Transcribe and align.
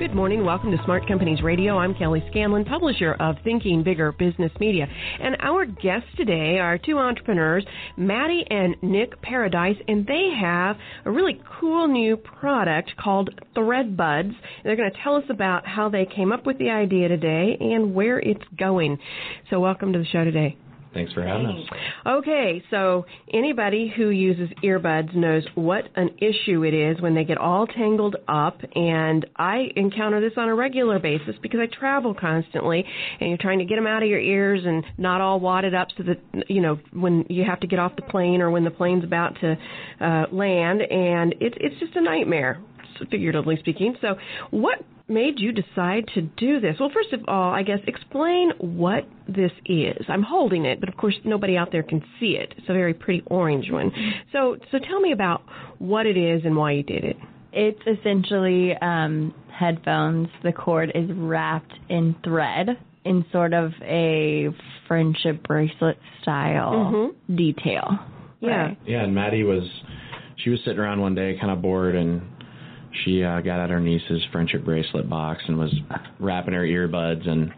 Good 0.00 0.14
morning. 0.14 0.46
Welcome 0.46 0.70
to 0.70 0.82
Smart 0.86 1.06
Companies 1.06 1.42
Radio. 1.42 1.76
I'm 1.76 1.94
Kelly 1.94 2.24
Scanlon, 2.30 2.64
publisher 2.64 3.12
of 3.20 3.36
Thinking 3.44 3.82
Bigger 3.82 4.12
Business 4.12 4.50
Media. 4.58 4.86
And 5.20 5.36
our 5.40 5.66
guests 5.66 6.08
today 6.16 6.58
are 6.58 6.78
two 6.78 6.96
entrepreneurs, 6.96 7.66
Maddie 7.98 8.46
and 8.48 8.76
Nick 8.80 9.20
Paradise, 9.20 9.76
and 9.88 10.06
they 10.06 10.30
have 10.40 10.78
a 11.04 11.10
really 11.10 11.38
cool 11.60 11.86
new 11.86 12.16
product 12.16 12.96
called 12.96 13.28
Thread 13.54 13.94
Buds. 13.94 14.32
They're 14.64 14.74
going 14.74 14.90
to 14.90 14.98
tell 15.04 15.16
us 15.16 15.24
about 15.28 15.66
how 15.66 15.90
they 15.90 16.06
came 16.06 16.32
up 16.32 16.46
with 16.46 16.56
the 16.56 16.70
idea 16.70 17.08
today 17.08 17.58
and 17.60 17.94
where 17.94 18.18
it's 18.18 18.40
going. 18.58 18.96
So, 19.50 19.60
welcome 19.60 19.92
to 19.92 19.98
the 19.98 20.06
show 20.06 20.24
today. 20.24 20.56
Thanks 20.92 21.12
for 21.12 21.22
having 21.22 21.46
us. 21.46 21.68
Okay, 22.04 22.62
so 22.70 23.06
anybody 23.32 23.92
who 23.94 24.08
uses 24.08 24.48
earbuds 24.64 25.14
knows 25.14 25.44
what 25.54 25.84
an 25.94 26.10
issue 26.18 26.64
it 26.64 26.74
is 26.74 27.00
when 27.00 27.14
they 27.14 27.22
get 27.22 27.38
all 27.38 27.68
tangled 27.68 28.16
up, 28.26 28.60
and 28.74 29.24
I 29.36 29.68
encounter 29.76 30.20
this 30.20 30.32
on 30.36 30.48
a 30.48 30.54
regular 30.54 30.98
basis 30.98 31.36
because 31.42 31.60
I 31.60 31.66
travel 31.66 32.12
constantly, 32.12 32.84
and 33.20 33.28
you're 33.28 33.38
trying 33.38 33.60
to 33.60 33.64
get 33.64 33.76
them 33.76 33.86
out 33.86 34.02
of 34.02 34.08
your 34.08 34.18
ears 34.18 34.62
and 34.64 34.84
not 34.98 35.20
all 35.20 35.38
wadded 35.38 35.74
up 35.74 35.88
so 35.96 36.02
that 36.02 36.50
you 36.50 36.60
know 36.60 36.80
when 36.92 37.24
you 37.28 37.44
have 37.44 37.60
to 37.60 37.68
get 37.68 37.78
off 37.78 37.94
the 37.94 38.02
plane 38.02 38.40
or 38.40 38.50
when 38.50 38.64
the 38.64 38.70
plane's 38.70 39.04
about 39.04 39.36
to 39.40 39.56
uh, 40.00 40.26
land, 40.32 40.82
and 40.82 41.36
it's 41.40 41.56
it's 41.60 41.78
just 41.78 41.94
a 41.94 42.00
nightmare 42.00 42.60
figuratively 43.10 43.56
speaking. 43.58 43.96
So, 44.00 44.16
what 44.50 44.84
made 45.10 45.38
you 45.38 45.52
decide 45.52 46.06
to 46.14 46.22
do 46.22 46.60
this? 46.60 46.76
Well, 46.80 46.90
first 46.94 47.12
of 47.12 47.20
all, 47.28 47.52
I 47.52 47.62
guess 47.62 47.80
explain 47.86 48.52
what 48.58 49.06
this 49.28 49.52
is. 49.66 50.04
I'm 50.08 50.22
holding 50.22 50.64
it, 50.64 50.80
but 50.80 50.88
of 50.88 50.96
course 50.96 51.16
nobody 51.24 51.56
out 51.56 51.72
there 51.72 51.82
can 51.82 52.02
see 52.18 52.36
it. 52.36 52.54
It's 52.56 52.68
a 52.68 52.72
very 52.72 52.94
pretty 52.94 53.22
orange 53.26 53.70
one. 53.70 53.92
So, 54.32 54.56
so 54.70 54.78
tell 54.78 55.00
me 55.00 55.12
about 55.12 55.42
what 55.78 56.06
it 56.06 56.16
is 56.16 56.42
and 56.44 56.56
why 56.56 56.72
you 56.72 56.82
did 56.82 57.04
it. 57.04 57.16
It's 57.52 57.80
essentially 57.98 58.74
um, 58.80 59.34
headphones. 59.52 60.28
The 60.44 60.52
cord 60.52 60.92
is 60.94 61.10
wrapped 61.12 61.72
in 61.88 62.14
thread 62.24 62.68
in 63.04 63.24
sort 63.32 63.52
of 63.52 63.72
a 63.82 64.48
friendship 64.86 65.42
bracelet 65.42 65.98
style 66.22 66.72
Mhm. 66.72 67.36
detail. 67.36 67.98
Yeah. 68.40 68.50
Right. 68.68 68.78
Yeah, 68.86 69.02
and 69.04 69.14
Maddie 69.14 69.42
was, 69.42 69.64
she 70.36 70.50
was 70.50 70.60
sitting 70.64 70.78
around 70.78 71.00
one 71.00 71.14
day, 71.14 71.36
kind 71.40 71.50
of 71.50 71.60
bored, 71.60 71.96
and 71.96 72.22
she 73.04 73.22
uh, 73.22 73.40
got 73.40 73.60
out 73.60 73.70
her 73.70 73.80
niece's 73.80 74.22
friendship 74.32 74.64
bracelet 74.64 75.08
box 75.08 75.42
and 75.46 75.58
was 75.58 75.72
wrapping 76.18 76.54
her 76.54 76.64
earbuds, 76.64 77.28
and 77.28 77.52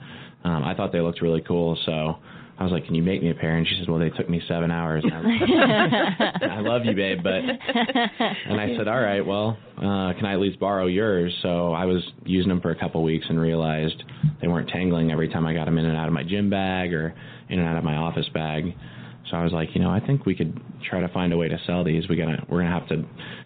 um, 0.45 0.65
I 0.65 0.75
thought 0.75 0.93
they 0.93 1.01
looked 1.01 1.23
really 1.23 1.43
cool, 1.43 1.79
so. 1.87 2.17
I 2.59 2.65
was 2.65 2.71
like, 2.71 2.85
"Can 2.85 2.95
you 2.95 3.03
make 3.03 3.23
me 3.23 3.31
a 3.31 3.35
pair?" 3.35 3.57
And 3.57 3.67
she 3.67 3.77
said, 3.79 3.89
"Well, 3.89 3.99
they 3.99 4.11
took 4.11 4.29
me 4.29 4.41
seven 4.47 4.71
hours." 4.71 5.03
And 5.03 5.13
I, 5.13 5.21
was, 5.21 6.41
I 6.43 6.61
love 6.61 6.83
you, 6.85 6.95
babe, 6.95 7.21
but 7.23 7.33
and 7.35 8.61
I 8.61 8.77
said, 8.77 8.87
"All 8.87 9.01
right, 9.01 9.25
well, 9.25 9.57
uh, 9.79 10.13
can 10.13 10.27
I 10.27 10.35
at 10.35 10.39
least 10.39 10.61
borrow 10.61 10.87
yours?" 10.87 11.35
So 11.43 11.73
I 11.73 11.87
was 11.87 12.03
using 12.25 12.51
them 12.51 12.61
for 12.61 12.71
a 12.71 12.79
couple 12.79 13.03
weeks 13.03 13.27
and 13.29 13.41
realized 13.41 14.01
they 14.41 14.47
weren't 14.47 14.69
tangling 14.69 15.11
every 15.11 15.29
time 15.29 15.45
I 15.45 15.55
got 15.55 15.65
them 15.65 15.79
in 15.79 15.87
and 15.87 15.97
out 15.97 16.07
of 16.07 16.13
my 16.13 16.23
gym 16.23 16.51
bag 16.51 16.93
or 16.93 17.15
in 17.49 17.59
and 17.59 17.67
out 17.67 17.79
of 17.79 17.85
my 17.85 17.97
office 17.97 18.29
bag. 18.33 18.75
So 19.31 19.37
I 19.37 19.43
was 19.45 19.53
like, 19.53 19.71
you 19.75 19.81
know, 19.81 19.91
I 19.91 20.01
think 20.01 20.27
we 20.27 20.35
could 20.35 20.61
try 20.89 21.01
to 21.01 21.09
find 21.09 21.33
a 21.33 21.37
way 21.37 21.49
to 21.49 21.59
sell 21.67 21.83
these. 21.85 22.09
We 22.09 22.17
gotta, 22.17 22.45
we're 22.49 22.63
gonna 22.63 22.79
have 22.79 22.89
to 22.89 23.05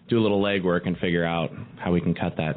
do 0.09 0.19
a 0.19 0.21
little 0.21 0.41
legwork 0.41 0.87
and 0.87 0.97
figure 0.97 1.25
out 1.25 1.51
how 1.77 1.91
we 1.91 2.01
can 2.01 2.13
cut 2.13 2.37
that 2.37 2.55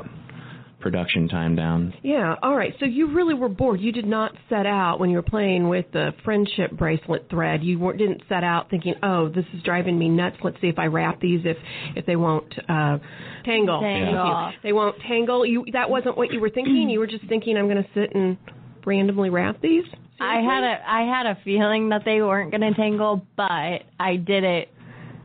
production 0.81 1.29
time 1.29 1.55
down. 1.55 1.95
Yeah, 2.03 2.35
all 2.43 2.57
right. 2.57 2.75
So 2.81 2.87
you 2.87 3.15
really 3.15 3.35
were 3.35 3.49
bored. 3.49 3.81
You 3.81 3.93
did 3.93 4.07
not 4.07 4.33
set 4.49 4.67
out 4.67 4.99
when 4.99 5.11
you 5.11 5.17
were 5.17 5.23
playing 5.23 5.69
with 5.69 5.87
the 5.93 6.13
friendship 6.25 6.73
bracelet 6.73 7.29
thread. 7.31 7.63
You 7.63 7.79
weren't, 7.79 7.99
didn't 7.99 8.23
set 8.29 8.43
out 8.43 8.71
thinking, 8.71 8.95
"Oh, 9.03 9.29
this 9.29 9.45
is 9.55 9.63
driving 9.63 9.99
me 9.99 10.09
nuts. 10.09 10.37
Let's 10.43 10.61
see 10.61 10.69
if 10.69 10.79
I 10.79 10.87
wrap 10.87 11.21
these 11.21 11.41
if 11.45 11.57
if 11.95 12.07
they 12.07 12.17
won't 12.17 12.53
uh 12.69 12.99
tangle." 13.45 13.81
Tangle. 13.81 14.51
Thank. 14.51 14.63
They 14.63 14.73
won't 14.73 14.97
tangle. 15.07 15.47
You 15.47 15.65
that 15.73 15.91
wasn't 15.91 16.17
what 16.17 16.33
you 16.33 16.41
were 16.41 16.51
thinking. 16.51 16.89
You 16.89 16.99
were 16.99 17.07
just 17.07 17.27
thinking, 17.29 17.57
"I'm 17.57 17.69
going 17.69 17.83
to 17.83 17.91
sit 17.95 18.15
and 18.15 18.37
randomly 18.85 19.31
wrap 19.31 19.61
these." 19.61 19.85
I 20.19 20.41
had 20.41 20.65
a 20.65 20.77
I 20.87 21.03
had 21.03 21.27
a 21.27 21.39
feeling 21.45 21.91
that 21.91 22.03
they 22.05 22.21
weren't 22.21 22.51
going 22.51 22.61
to 22.63 22.75
tangle, 22.75 23.27
but 23.37 23.83
I 23.99 24.17
did 24.17 24.45
it 24.45 24.69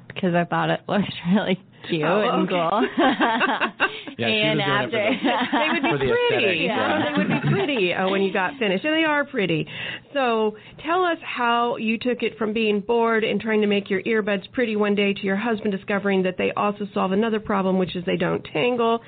because 0.07 0.33
I 0.33 0.45
thought 0.45 0.69
it 0.69 0.81
looked 0.87 1.13
really 1.33 1.61
cute 1.89 2.03
Oh, 2.03 2.21
and 2.21 2.49
okay. 2.49 2.69
cool. 2.69 3.87
Yeah, 4.17 4.27
and 4.27 4.59
was 4.59 4.65
doing 4.65 4.79
it 4.85 4.91
for 4.91 4.97
after 4.97 5.49
they 5.59 5.69
would 5.73 5.99
be 5.99 6.07
the 6.07 6.15
pretty. 6.29 6.57
Yeah, 6.63 6.77
yeah. 6.77 7.03
they 7.03 7.17
would 7.17 7.27
be 7.27 7.49
pretty 7.49 7.93
uh, 7.93 8.09
when 8.09 8.21
you 8.21 8.31
got 8.31 8.57
finished, 8.57 8.85
and 8.85 8.93
they 8.95 9.03
are 9.03 9.25
pretty. 9.25 9.67
So, 10.13 10.55
tell 10.85 11.03
us 11.03 11.17
how 11.21 11.75
you 11.77 11.97
took 11.97 12.23
it 12.23 12.37
from 12.37 12.53
being 12.53 12.79
bored 12.79 13.23
and 13.23 13.41
trying 13.41 13.61
to 13.61 13.67
make 13.67 13.89
your 13.89 14.01
earbuds 14.03 14.49
pretty 14.53 14.75
one 14.75 14.95
day 14.95 15.13
to 15.13 15.21
your 15.21 15.35
husband 15.35 15.73
discovering 15.73 16.23
that 16.23 16.37
they 16.37 16.51
also 16.55 16.87
solve 16.93 17.11
another 17.11 17.39
problem, 17.39 17.77
which 17.77 17.95
is 17.95 18.05
they 18.05 18.15
don't 18.15 18.41
tangle, 18.53 19.01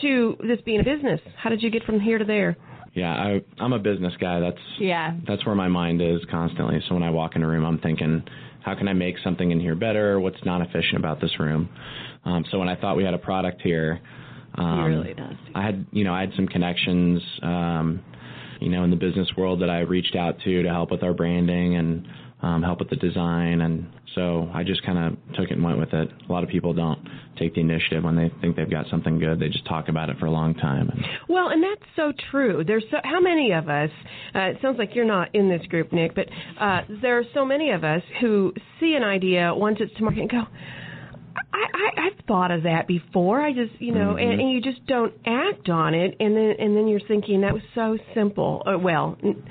to 0.00 0.36
this 0.46 0.60
being 0.64 0.80
a 0.80 0.84
business. 0.84 1.20
How 1.36 1.50
did 1.50 1.62
you 1.62 1.70
get 1.70 1.82
from 1.84 1.98
here 1.98 2.18
to 2.18 2.24
there? 2.24 2.56
Yeah, 2.94 3.10
I, 3.10 3.42
I'm 3.58 3.72
a 3.72 3.78
business 3.78 4.12
guy. 4.20 4.38
That's 4.40 4.58
yeah. 4.78 5.14
that's 5.26 5.44
where 5.46 5.54
my 5.54 5.68
mind 5.68 6.02
is 6.02 6.20
constantly. 6.30 6.80
So 6.88 6.94
when 6.94 7.02
I 7.02 7.10
walk 7.10 7.36
in 7.36 7.42
a 7.42 7.48
room, 7.48 7.64
I'm 7.64 7.78
thinking, 7.78 8.22
how 8.64 8.74
can 8.74 8.88
I 8.88 8.92
make 8.92 9.16
something 9.24 9.50
in 9.50 9.60
here 9.60 9.74
better? 9.74 10.20
What's 10.20 10.44
not 10.44 10.60
efficient 10.60 10.96
about 10.96 11.20
this 11.20 11.38
room? 11.38 11.68
Um, 12.24 12.44
so 12.50 12.58
when 12.58 12.68
I 12.68 12.76
thought 12.76 12.96
we 12.96 13.04
had 13.04 13.14
a 13.14 13.18
product 13.18 13.60
here, 13.62 14.00
um, 14.54 14.84
really 14.84 15.14
does. 15.14 15.36
I 15.54 15.62
had 15.62 15.86
you 15.92 16.04
know 16.04 16.14
I 16.14 16.20
had 16.20 16.32
some 16.36 16.46
connections, 16.46 17.22
um, 17.42 18.00
you 18.60 18.68
know, 18.68 18.84
in 18.84 18.90
the 18.90 18.96
business 18.96 19.28
world 19.36 19.62
that 19.62 19.70
I 19.70 19.80
reached 19.80 20.14
out 20.14 20.38
to 20.44 20.62
to 20.62 20.68
help 20.68 20.90
with 20.90 21.02
our 21.02 21.14
branding 21.14 21.76
and 21.76 22.06
um, 22.42 22.62
help 22.62 22.80
with 22.80 22.90
the 22.90 22.96
design, 22.96 23.60
and 23.60 23.86
so 24.14 24.50
I 24.52 24.64
just 24.64 24.84
kind 24.84 24.98
of 24.98 25.34
took 25.34 25.50
it 25.50 25.52
and 25.52 25.62
went 25.62 25.78
with 25.78 25.92
it. 25.92 26.08
A 26.28 26.32
lot 26.32 26.42
of 26.42 26.50
people 26.50 26.74
don't 26.74 26.98
take 27.38 27.54
the 27.54 27.60
initiative 27.60 28.04
when 28.04 28.16
they 28.16 28.30
think 28.40 28.56
they've 28.56 28.70
got 28.70 28.86
something 28.90 29.18
good; 29.18 29.38
they 29.38 29.48
just 29.48 29.66
talk 29.66 29.88
about 29.88 30.10
it 30.10 30.18
for 30.18 30.26
a 30.26 30.30
long 30.30 30.54
time. 30.54 30.90
Well, 31.28 31.48
and 31.48 31.62
that's 31.62 31.88
so 31.96 32.12
true. 32.30 32.64
There's 32.66 32.84
so, 32.90 32.98
how 33.04 33.20
many 33.20 33.52
of 33.52 33.68
us? 33.68 33.90
Uh, 34.34 34.40
it 34.40 34.58
sounds 34.60 34.78
like 34.78 34.94
you're 34.94 35.04
not 35.04 35.34
in 35.34 35.48
this 35.48 35.64
group, 35.68 35.92
Nick, 35.92 36.14
but 36.14 36.26
uh, 36.60 36.80
there 37.00 37.18
are 37.18 37.24
so 37.32 37.44
many 37.44 37.70
of 37.70 37.84
us 37.84 38.02
who 38.20 38.52
see 38.80 38.94
an 38.94 39.04
idea 39.04 39.54
once 39.54 39.78
it's 39.80 39.94
to 39.94 40.02
market 40.02 40.20
and 40.20 40.30
go. 40.30 40.42
I, 41.34 41.66
I, 41.74 42.06
I've 42.06 42.26
thought 42.26 42.50
of 42.50 42.64
that 42.64 42.86
before. 42.86 43.40
I 43.40 43.52
just, 43.52 43.80
you 43.80 43.94
know, 43.94 44.16
and, 44.16 44.40
and 44.40 44.50
you 44.50 44.60
just 44.60 44.86
don't 44.86 45.14
act 45.24 45.68
on 45.68 45.94
it, 45.94 46.16
and 46.20 46.36
then 46.36 46.54
and 46.58 46.76
then 46.76 46.88
you're 46.88 47.00
thinking 47.06 47.40
that 47.42 47.54
was 47.54 47.62
so 47.74 47.96
simple. 48.14 48.62
Uh, 48.66 48.78
well, 48.78 49.16
n- 49.22 49.42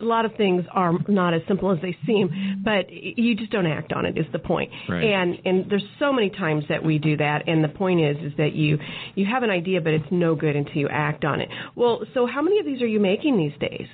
a 0.00 0.04
lot 0.04 0.24
of 0.24 0.34
things 0.36 0.64
are 0.72 0.92
not 1.08 1.34
as 1.34 1.42
simple 1.48 1.70
as 1.70 1.78
they 1.82 1.96
seem, 2.06 2.62
but 2.64 2.90
you 2.90 3.34
just 3.34 3.50
don't 3.50 3.66
act 3.66 3.92
on 3.92 4.06
it. 4.06 4.18
Is 4.18 4.26
the 4.32 4.38
point? 4.38 4.70
Right. 4.88 5.04
And 5.04 5.38
and 5.44 5.70
there's 5.70 5.84
so 5.98 6.12
many 6.12 6.30
times 6.30 6.64
that 6.68 6.84
we 6.84 6.98
do 6.98 7.16
that, 7.16 7.48
and 7.48 7.62
the 7.62 7.68
point 7.68 8.00
is 8.00 8.16
is 8.22 8.36
that 8.38 8.54
you 8.54 8.78
you 9.14 9.26
have 9.26 9.42
an 9.42 9.50
idea, 9.50 9.80
but 9.80 9.92
it's 9.92 10.10
no 10.10 10.34
good 10.34 10.56
until 10.56 10.76
you 10.76 10.88
act 10.88 11.24
on 11.24 11.40
it. 11.40 11.48
Well, 11.74 12.02
so 12.14 12.26
how 12.26 12.42
many 12.42 12.58
of 12.58 12.66
these 12.66 12.82
are 12.82 12.86
you 12.86 13.00
making 13.00 13.36
these 13.36 13.58
days? 13.60 13.88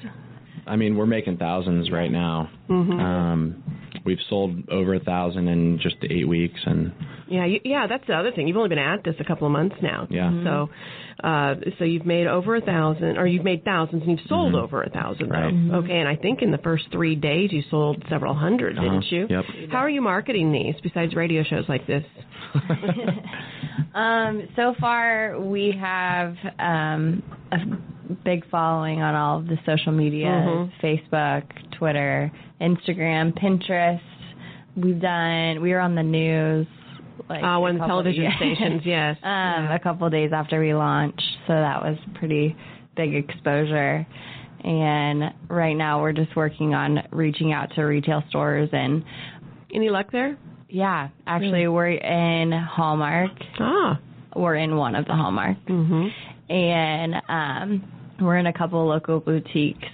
I 0.66 0.76
mean, 0.76 0.97
we're 0.97 1.06
making 1.06 1.38
thousands 1.38 1.91
right 1.91 2.12
now. 2.12 2.50
Mm-hmm. 2.69 2.92
Um, 2.92 3.64
we've 4.04 4.19
sold 4.28 4.69
over 4.70 4.94
a 4.94 5.00
thousand 5.00 5.49
in 5.49 5.78
just 5.81 5.96
eight 6.02 6.26
weeks, 6.28 6.61
and 6.67 6.93
Yeah, 7.28 7.44
you, 7.46 7.61
yeah, 7.64 7.87
that's 7.87 8.06
the 8.06 8.14
other 8.14 8.31
thing. 8.32 8.49
You've 8.49 8.56
only 8.56 8.69
been 8.70 8.78
at 8.78 9.05
this 9.05 9.14
a 9.20 9.25
couple 9.25 9.46
of 9.46 9.52
months 9.52 9.76
now. 9.82 10.06
Yeah. 10.11 10.31
Mhm. 10.31 10.44
So, 10.44 10.70
uh, 11.26 11.55
so 11.78 11.84
you've 11.84 12.06
made 12.06 12.26
over 12.26 12.56
a 12.56 12.61
thousand, 12.61 13.19
or 13.19 13.26
you've 13.26 13.44
made 13.44 13.64
thousands, 13.64 14.02
and 14.02 14.12
you've 14.12 14.26
sold 14.28 14.55
over 14.55 14.82
a 14.82 14.88
thousand. 14.90 15.28
Right. 15.31 15.52
Though. 15.52 15.78
Okay, 15.78 15.99
and 15.99 16.08
I 16.08 16.17
think 16.17 16.43
in 16.43 16.50
the 16.50 16.58
first 16.58 16.84
three 16.93 17.17
days 17.17 17.52
you 17.52 17.62
sold 17.70 18.02
several 18.08 18.32
100 18.34 18.76
Uh-huh. 18.78 18.84
didn't 18.84 19.11
you? 19.12 19.26
Yep. 19.28 19.44
How 19.70 19.78
are 19.78 19.90
you 19.90 20.00
marketing 20.00 20.52
these 20.52 20.75
besides 20.82 21.14
radio 21.14 21.43
shows 21.43 21.69
like 21.69 21.87
this? 21.87 22.05
Um, 23.94 24.48
so 24.56 24.75
far, 24.80 25.38
we 25.40 25.75
have 25.80 26.36
um, 26.58 27.22
a 27.52 27.58
big 28.25 28.48
following 28.50 29.02
on 29.02 29.14
all 29.14 29.38
of 29.38 29.46
the 29.46 29.58
social 29.66 29.92
media 29.92 30.26
Mhm. 30.28 30.70
Facebook, 30.82 31.44
Twitter, 31.72 32.30
Instagram, 32.60 33.32
Pinterest. 33.38 34.00
We've 34.76 35.00
done, 35.00 35.60
we 35.60 35.72
were 35.72 35.80
on 35.80 35.94
the 35.94 36.02
news. 36.02 36.66
Like 37.28 37.42
Uh, 37.44 37.58
one 37.58 37.75
of 37.76 37.80
the 37.80 37.86
television 37.86 38.22
yeah. 38.25 38.36
stations, 38.36 38.82
yes. 38.84 39.16
um, 39.22 39.66
a 39.70 39.78
couple 39.82 40.08
days 40.08 40.30
after 40.32 40.60
we 40.60 40.72
launched, 40.72 41.20
so 41.46 41.52
that 41.52 41.82
was 41.82 41.98
pretty 42.14 42.56
big 42.96 43.14
exposure. 43.14 44.06
And 44.64 45.32
right 45.48 45.76
now 45.76 46.00
we're 46.00 46.12
just 46.12 46.34
working 46.34 46.75
on 46.75 47.02
reaching 47.10 47.52
out 47.52 47.72
to 47.75 47.82
retail 47.82 48.22
stores 48.28 48.70
and 48.72 49.04
Any 49.72 49.90
luck 49.90 50.10
there? 50.10 50.36
Yeah, 50.69 51.09
actually 51.26 51.67
we're 51.69 51.88
in 51.91 52.53
Hallmark. 52.53 53.31
Ah. 53.59 53.99
We're 54.37 54.56
in 54.56 54.76
one 54.76 54.94
of 54.94 55.06
the 55.06 55.15
Hallmark. 55.15 55.56
Mhm. 55.67 56.11
And 56.50 57.15
um 57.29 57.93
we're 58.20 58.37
in 58.38 58.47
a 58.47 58.53
couple 58.53 58.82
of 58.82 58.88
local 58.88 59.20
boutiques 59.20 59.88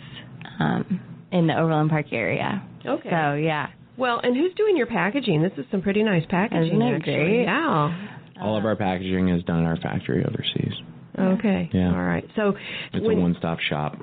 um 0.59 1.01
in 1.33 1.47
the 1.47 1.59
Overland 1.59 1.91
Park 1.91 2.07
area. 2.13 2.63
Okay. 2.87 3.11
So 3.11 3.35
yeah. 3.35 3.69
Well, 3.97 4.21
and 4.23 4.37
who's 4.37 4.53
doing 4.55 4.77
your 4.77 4.87
packaging? 4.87 5.43
This 5.43 5.53
is 5.57 5.65
some 5.71 5.81
pretty 5.83 6.03
nice 6.03 6.25
packaging. 6.29 6.67
Isn't 6.67 6.83
it 6.83 6.97
actually. 6.97 7.15
great? 7.15 7.43
Yeah. 7.45 8.09
All 8.43 8.57
of 8.59 8.65
our 8.65 8.75
packaging 8.77 9.29
is 9.29 9.45
done 9.45 9.61
in 9.61 9.67
our 9.67 9.77
factory 9.77 10.25
overseas. 10.25 10.73
Okay. 11.17 11.71
Yeah. 11.73 11.93
All 11.95 12.03
right. 12.03 12.25
So, 12.35 12.57
It's 12.93 13.07
when, 13.07 13.19
a 13.19 13.21
one-stop 13.21 13.61
shop. 13.61 13.97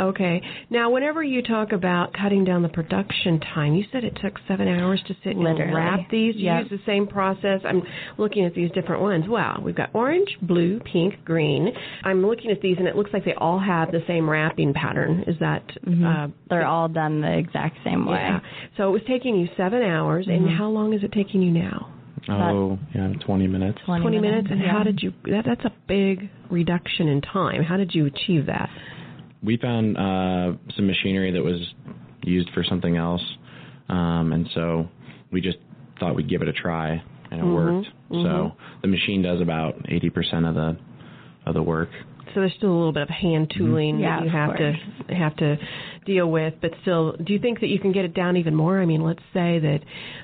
Okay. 0.00 0.42
Now, 0.70 0.90
whenever 0.90 1.22
you 1.22 1.42
talk 1.42 1.72
about 1.72 2.12
cutting 2.12 2.44
down 2.44 2.62
the 2.62 2.68
production 2.68 3.40
time, 3.54 3.74
you 3.74 3.84
said 3.92 4.04
it 4.04 4.18
took 4.22 4.34
seven 4.48 4.68
hours 4.68 5.02
to 5.08 5.14
sit 5.24 5.34
and 5.36 5.40
Literally. 5.44 5.72
wrap 5.74 6.00
these. 6.10 6.34
You 6.36 6.44
Yep. 6.46 6.62
use 6.62 6.70
the 6.70 6.84
same 6.86 7.06
process. 7.06 7.60
I'm 7.64 7.82
looking 8.18 8.44
at 8.44 8.54
these 8.54 8.70
different 8.72 9.02
ones. 9.02 9.28
Wow, 9.28 9.60
we've 9.64 9.74
got 9.74 9.90
orange, 9.94 10.28
blue, 10.42 10.80
pink, 10.80 11.24
green. 11.24 11.68
I'm 12.04 12.24
looking 12.26 12.50
at 12.50 12.60
these, 12.60 12.76
and 12.78 12.86
it 12.88 12.96
looks 12.96 13.12
like 13.12 13.24
they 13.24 13.34
all 13.34 13.58
have 13.58 13.92
the 13.92 14.02
same 14.06 14.28
wrapping 14.28 14.72
pattern. 14.74 15.24
Is 15.26 15.36
that? 15.40 15.62
Uh, 15.86 16.28
They're 16.50 16.66
all 16.66 16.88
done 16.88 17.20
the 17.20 17.36
exact 17.38 17.78
same 17.84 18.06
way. 18.06 18.18
yeah. 18.20 18.40
So 18.76 18.88
it 18.88 18.92
was 18.92 19.02
taking 19.06 19.36
you 19.36 19.48
seven 19.56 19.82
hours, 19.82 20.26
and 20.28 20.48
how 20.50 20.68
long 20.68 20.92
is 20.92 21.02
it 21.02 21.12
taking 21.12 21.42
you 21.42 21.50
now? 21.50 21.88
About 22.26 22.54
Oh, 22.54 22.78
yeah, 22.94 23.12
20 23.26 23.46
minutes. 23.48 23.78
20, 23.84 24.00
20 24.02 24.18
minutes. 24.18 24.48
And 24.50 24.58
yeah. 24.60 24.72
how 24.72 24.82
did 24.82 25.02
you? 25.02 25.12
That, 25.24 25.44
that's 25.44 25.64
a 25.66 25.72
big 25.86 26.30
reduction 26.50 27.08
in 27.08 27.20
time. 27.20 27.62
How 27.62 27.76
did 27.76 27.94
you 27.94 28.06
achieve 28.06 28.46
that? 28.46 28.70
We 29.44 29.56
found 29.58 29.96
uh, 29.96 30.52
some 30.76 30.86
machinery 30.86 31.32
that 31.32 31.42
was 31.42 31.60
used 32.22 32.50
for 32.54 32.64
something 32.64 32.96
else, 32.96 33.22
um, 33.88 34.32
and 34.32 34.48
so 34.54 34.88
we 35.30 35.40
just 35.40 35.58
thought 36.00 36.14
we'd 36.16 36.28
give 36.28 36.42
it 36.42 36.48
a 36.48 36.52
try, 36.52 37.02
and 37.30 37.40
it 37.40 37.44
worked. 37.44 37.88
So 38.10 38.52
the 38.82 38.88
machine 38.88 39.22
does 39.22 39.40
about 39.40 39.82
80% 39.84 40.48
of 40.48 40.54
the 40.54 40.76
of 41.46 41.54
the 41.54 41.62
work. 41.62 41.90
So 42.34 42.40
there's 42.40 42.54
still 42.56 42.70
a 42.70 42.76
little 42.76 42.92
bit 42.92 43.02
of 43.02 43.08
hand 43.10 43.52
tooling 43.56 44.00
Yeah, 44.00 44.16
that 44.16 44.22
you 44.22 44.28
of 44.28 44.32
have 44.32 44.56
to 44.56 45.14
have 45.14 45.36
to 45.36 45.56
deal 46.04 46.30
with, 46.30 46.54
but 46.60 46.72
still, 46.82 47.12
do 47.12 47.32
you 47.32 47.38
think 47.38 47.60
that 47.60 47.68
you 47.68 47.78
can 47.78 47.92
get 47.92 48.04
it 48.04 48.14
down 48.14 48.36
even 48.36 48.54
more? 48.54 48.80
I 48.80 48.86
mean, 48.86 49.02
let's 49.02 49.22
say 49.32 49.58
that 49.60 49.80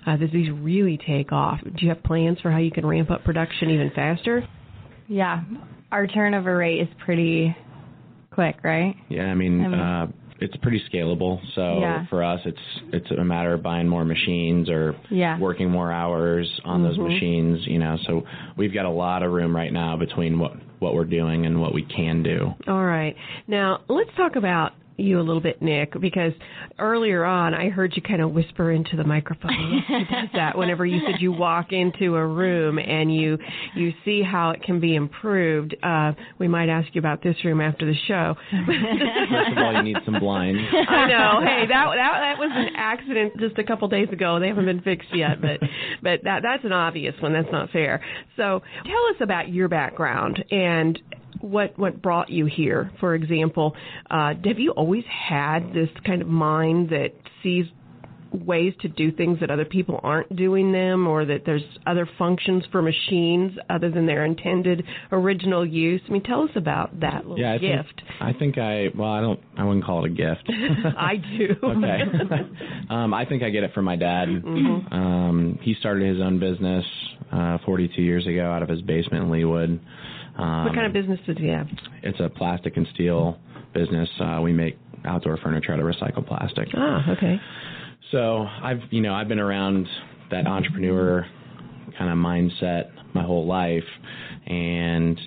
uh, 0.07 0.17
that 0.17 0.33
these 0.33 0.51
really 0.51 0.99
take 1.07 1.31
off. 1.31 1.61
Do 1.63 1.73
you 1.79 1.89
have 1.91 2.03
plans 2.03 2.39
for 2.41 2.51
how 2.51 2.59
you 2.59 2.71
can 2.71 2.85
ramp 2.87 3.11
up 3.11 3.25
production 3.25 3.71
even 3.71 3.91
faster? 3.95 4.47
Yeah. 5.09 5.43
Our 5.93 6.07
turnover 6.07 6.57
rate 6.57 6.81
is 6.81 6.89
pretty 7.05 7.55
quick, 8.31 8.57
right? 8.63 8.95
Yeah, 9.09 9.25
I 9.25 9.35
mean, 9.35 9.65
I 9.65 9.69
mean- 9.69 9.81
uh, 9.81 10.07
it's 10.43 10.57
pretty 10.57 10.81
scalable. 10.91 11.39
So 11.55 11.81
Yeah. 11.81 12.07
for 12.07 12.25
us, 12.25 12.41
it's 12.47 12.81
it's 12.93 13.11
a 13.11 13.23
matter 13.25 13.53
of 13.53 13.63
buying 13.63 13.87
more 13.87 14.05
machines 14.07 14.71
or 14.71 14.95
Yeah. 15.11 15.39
working 15.39 15.71
more 15.71 15.93
hours 15.93 16.49
on 16.65 16.83
those 16.83 16.99
machines. 16.99 17.67
You 17.67 17.79
know, 17.79 17.99
so 18.07 18.25
we've 18.57 18.73
got 18.73 18.87
a 18.87 18.91
lot 18.91 19.23
of 19.23 19.33
room 19.33 19.55
right 19.55 19.73
now 19.73 19.97
between 19.97 20.39
what 20.39 20.55
what 20.79 20.95
we're 20.95 21.05
doing 21.05 21.45
and 21.45 21.61
what 21.61 21.75
we 21.75 21.83
can 21.83 22.23
do. 22.23 22.55
All 22.67 22.83
right. 22.85 23.15
Now, 23.47 23.81
let's 23.89 24.15
talk 24.17 24.37
about 24.37 24.73
you 25.01 25.19
a 25.19 25.23
little 25.23 25.41
bit, 25.41 25.61
Nick, 25.63 25.99
because 26.01 26.33
earlier 26.79 27.25
on 27.25 27.55
I 27.55 27.69
heard 27.69 27.93
you 27.97 28.03
kind 28.03 28.23
of 28.23 28.33
whisper 28.33 28.71
into 28.71 28.97
the 28.97 29.05
microphone. 29.05 29.51
You 29.91 29.99
did 29.99 30.31
that 30.35 30.57
whenever 30.57 30.87
you 30.87 31.01
said 31.05 31.21
you 31.21 31.33
walk 31.33 31.73
into 31.73 32.15
a 32.15 32.27
room 32.27 32.79
and 32.79 33.15
you 33.15 33.39
you 33.75 33.93
see 34.05 34.23
how 34.23 34.51
it 34.51 34.63
can 34.63 34.81
be 34.81 34.95
improved. 34.95 35.75
Uh, 35.83 36.13
we 36.39 36.49
might 36.49 36.69
ask 36.69 36.89
you 36.95 37.01
about 37.01 37.23
this 37.23 37.37
room 37.45 37.61
after 37.61 37.87
the 37.87 37.95
show. 38.07 38.35
First 38.67 39.53
of 39.53 39.59
all, 39.59 39.73
you 39.75 39.83
need 39.83 39.97
some 40.05 40.19
blinds. 40.21 40.61
I 40.89 41.07
know. 41.09 41.41
Hey, 41.45 41.67
that 41.69 41.87
that 41.87 42.21
that 42.21 42.39
was 42.39 42.51
an 42.55 42.75
accident 42.77 43.39
just 43.39 43.59
a 43.59 43.65
couple 43.65 43.89
days 43.89 44.09
ago. 44.13 44.39
They 44.39 44.49
haven't 44.49 44.67
been 44.67 44.81
fixed 44.83 45.15
yet, 45.15 45.41
but 45.41 45.61
but 46.03 46.21
that 46.25 46.43
that's 46.43 46.65
an 46.65 46.73
obvious 46.73 47.15
one. 47.21 47.33
That's 47.33 47.51
not 47.51 47.71
fair. 47.71 48.03
So 48.37 48.61
tell 48.85 49.07
us 49.11 49.17
about 49.21 49.49
your 49.53 49.69
background 49.69 50.45
and 50.51 50.99
what 51.41 51.79
what 51.79 52.01
brought 52.03 52.31
you 52.31 52.47
here. 52.47 52.91
For 53.01 53.15
example, 53.15 53.75
uh, 54.11 54.35
have 54.45 54.59
you 54.59 54.73
always 54.73 55.05
had 55.07 55.73
this 55.73 55.89
kind 56.05 56.23
of 56.23 56.29
mind 56.29 56.91
that 56.91 57.13
sees 57.43 57.67
ways 58.33 58.73
to 58.81 58.89
do 58.89 59.11
things 59.11 59.41
that 59.41 59.51
other 59.51 59.65
people 59.65 59.99
aren't 60.03 60.35
doing 60.37 60.73
them 60.73 61.07
or 61.07 61.25
that 61.25 61.43
there's 61.45 61.63
other 61.87 62.09
functions 62.19 62.65
for 62.71 62.81
machines 62.81 63.53
other 63.69 63.91
than 63.91 64.07
their 64.07 64.25
intended 64.25 64.85
original 65.11 65.67
use 65.67 66.01
i 66.09 66.13
mean 66.13 66.23
tell 66.23 66.43
us 66.43 66.51
about 66.55 67.01
that 67.01 67.27
little 67.27 67.39
Yeah, 67.39 67.55
I 67.55 67.59
gift 67.59 68.03
think 68.09 68.21
I 68.21 68.39
think 68.39 68.59
I 68.59 68.87
well, 68.97 69.11
I 69.11 69.21
don't 69.21 69.41
I 69.57 69.65
wouldn't 69.65 69.85
call 69.85 70.05
it 70.05 70.13
a 70.13 70.15
gift. 70.15 70.49
i 70.97 71.17
do 71.17 71.57
okay. 71.63 72.01
um, 72.91 73.13
I 73.15 73.25
think 73.25 73.43
I 73.43 73.51
get 73.51 73.65
it 73.65 73.73
from 73.75 73.85
my 73.85 73.97
dad. 73.97 74.29
Mm-hmm. 74.29 74.95
Um, 74.95 75.59
he 75.63 75.75
started 75.79 76.09
his 76.09 76.23
own 76.23 76.39
business 76.39 76.85
uh, 77.33 77.59
42 77.65 78.03
years 78.03 78.27
ago 78.27 78.51
out 78.51 78.63
of 78.63 78.69
his 78.69 78.83
basement 78.83 79.25
in 79.25 79.31
Leawood. 79.31 79.81
Um, 80.41 80.65
What 80.65 80.75
kind 80.75 80.87
of 80.87 80.93
business 80.93 81.19
does 81.27 81.37
he 81.39 81.49
have? 81.49 81.67
It's 82.03 82.19
a 82.21 82.29
plastic 82.29 82.77
and 82.77 82.87
steel 82.95 83.39
business. 83.75 84.09
Uh, 84.21 84.41
we 84.43 84.53
make 84.53 84.79
outdoor 85.05 85.37
furniture 85.39 85.73
out 85.73 85.81
of 85.81 85.87
recycled 85.87 86.27
plastic. 86.27 86.69
Ah, 86.77 87.11
okay. 87.13 87.37
So 88.13 88.47
I've 88.63 88.81
you 88.91 89.01
know 89.01 89.15
I've 89.15 89.29
been 89.29 89.39
around 89.41 89.87
that 90.31 90.47
entrepreneur 90.47 91.27
kind 91.99 92.11
of 92.11 92.19
mindset 92.19 92.91
my 93.15 93.23
whole 93.23 93.47
life, 93.47 93.85
and 94.47 95.21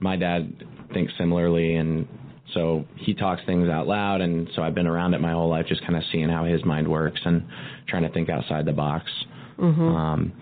my 0.00 0.16
dad 0.16 0.64
thinks 0.92 1.12
similarly, 1.18 1.76
and 1.76 2.06
so 2.54 2.84
he 2.96 3.14
talks 3.14 3.42
things 3.46 3.68
out 3.68 3.86
loud, 3.86 4.20
and 4.20 4.48
so 4.54 4.62
I've 4.62 4.74
been 4.74 4.86
around 4.86 5.14
it 5.14 5.20
my 5.20 5.32
whole 5.32 5.48
life, 5.48 5.66
just 5.68 5.80
kind 5.82 5.96
of 5.96 6.02
seeing 6.12 6.28
how 6.28 6.44
his 6.44 6.64
mind 6.64 6.86
works 6.88 7.20
and 7.24 7.44
trying 7.88 8.02
to 8.02 8.10
think 8.10 8.28
outside 8.28 8.64
the 8.66 8.72
box. 8.72 9.10
Um, 9.58 10.32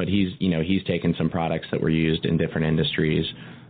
but 0.00 0.08
he's 0.08 0.30
you 0.38 0.48
know 0.48 0.62
he's 0.62 0.82
taken 0.84 1.14
some 1.18 1.28
products 1.28 1.66
that 1.70 1.80
were 1.84 1.90
used 2.08 2.24
in 2.24 2.38
different 2.38 2.66
industries 2.66 3.26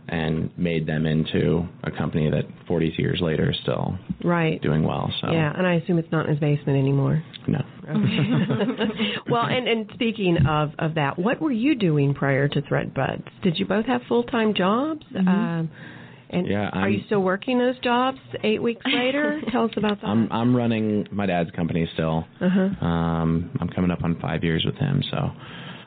and 0.07 0.49
made 0.57 0.85
them 0.87 1.05
into 1.05 1.67
a 1.83 1.91
company 1.91 2.29
that 2.29 2.43
40 2.67 2.93
years 2.97 3.19
later 3.21 3.51
is 3.51 3.57
still 3.61 3.97
Right. 4.23 4.61
doing 4.61 4.83
well. 4.83 5.05
So 5.21 5.31
Yeah, 5.31 5.51
and 5.57 5.65
I 5.67 5.73
assume 5.75 5.99
it's 5.99 6.11
not 6.11 6.25
in 6.25 6.31
his 6.31 6.39
basement 6.39 6.77
anymore. 6.79 7.21
no. 7.47 7.61
well, 9.29 9.45
and 9.45 9.67
and 9.67 9.89
speaking 9.93 10.37
of 10.47 10.71
of 10.79 10.95
that, 10.95 11.19
what 11.19 11.41
were 11.41 11.51
you 11.51 11.75
doing 11.75 12.13
prior 12.13 12.47
to 12.47 12.61
Threadbuds? 12.61 13.27
Did 13.43 13.57
you 13.59 13.65
both 13.65 13.85
have 13.85 14.01
full 14.07 14.23
time 14.23 14.53
jobs? 14.53 15.03
Um, 15.15 15.69
and 16.29 16.47
Yeah, 16.47 16.69
are 16.69 16.83
I'm- 16.83 16.93
you 16.93 17.01
still 17.07 17.21
working 17.21 17.59
those 17.59 17.77
jobs 17.79 18.19
eight 18.43 18.61
weeks 18.61 18.85
later? 18.85 19.41
Tell 19.51 19.65
us 19.65 19.71
about 19.75 19.99
that. 20.01 20.07
I'm 20.07 20.31
I'm 20.31 20.55
running 20.55 21.07
my 21.11 21.25
dad's 21.25 21.51
company 21.51 21.87
still. 21.93 22.25
uh-huh. 22.39 22.85
Um, 22.85 23.51
I'm 23.59 23.69
coming 23.69 23.91
up 23.91 24.03
on 24.03 24.19
five 24.19 24.43
years 24.43 24.63
with 24.65 24.75
him, 24.75 25.03
so 25.11 25.17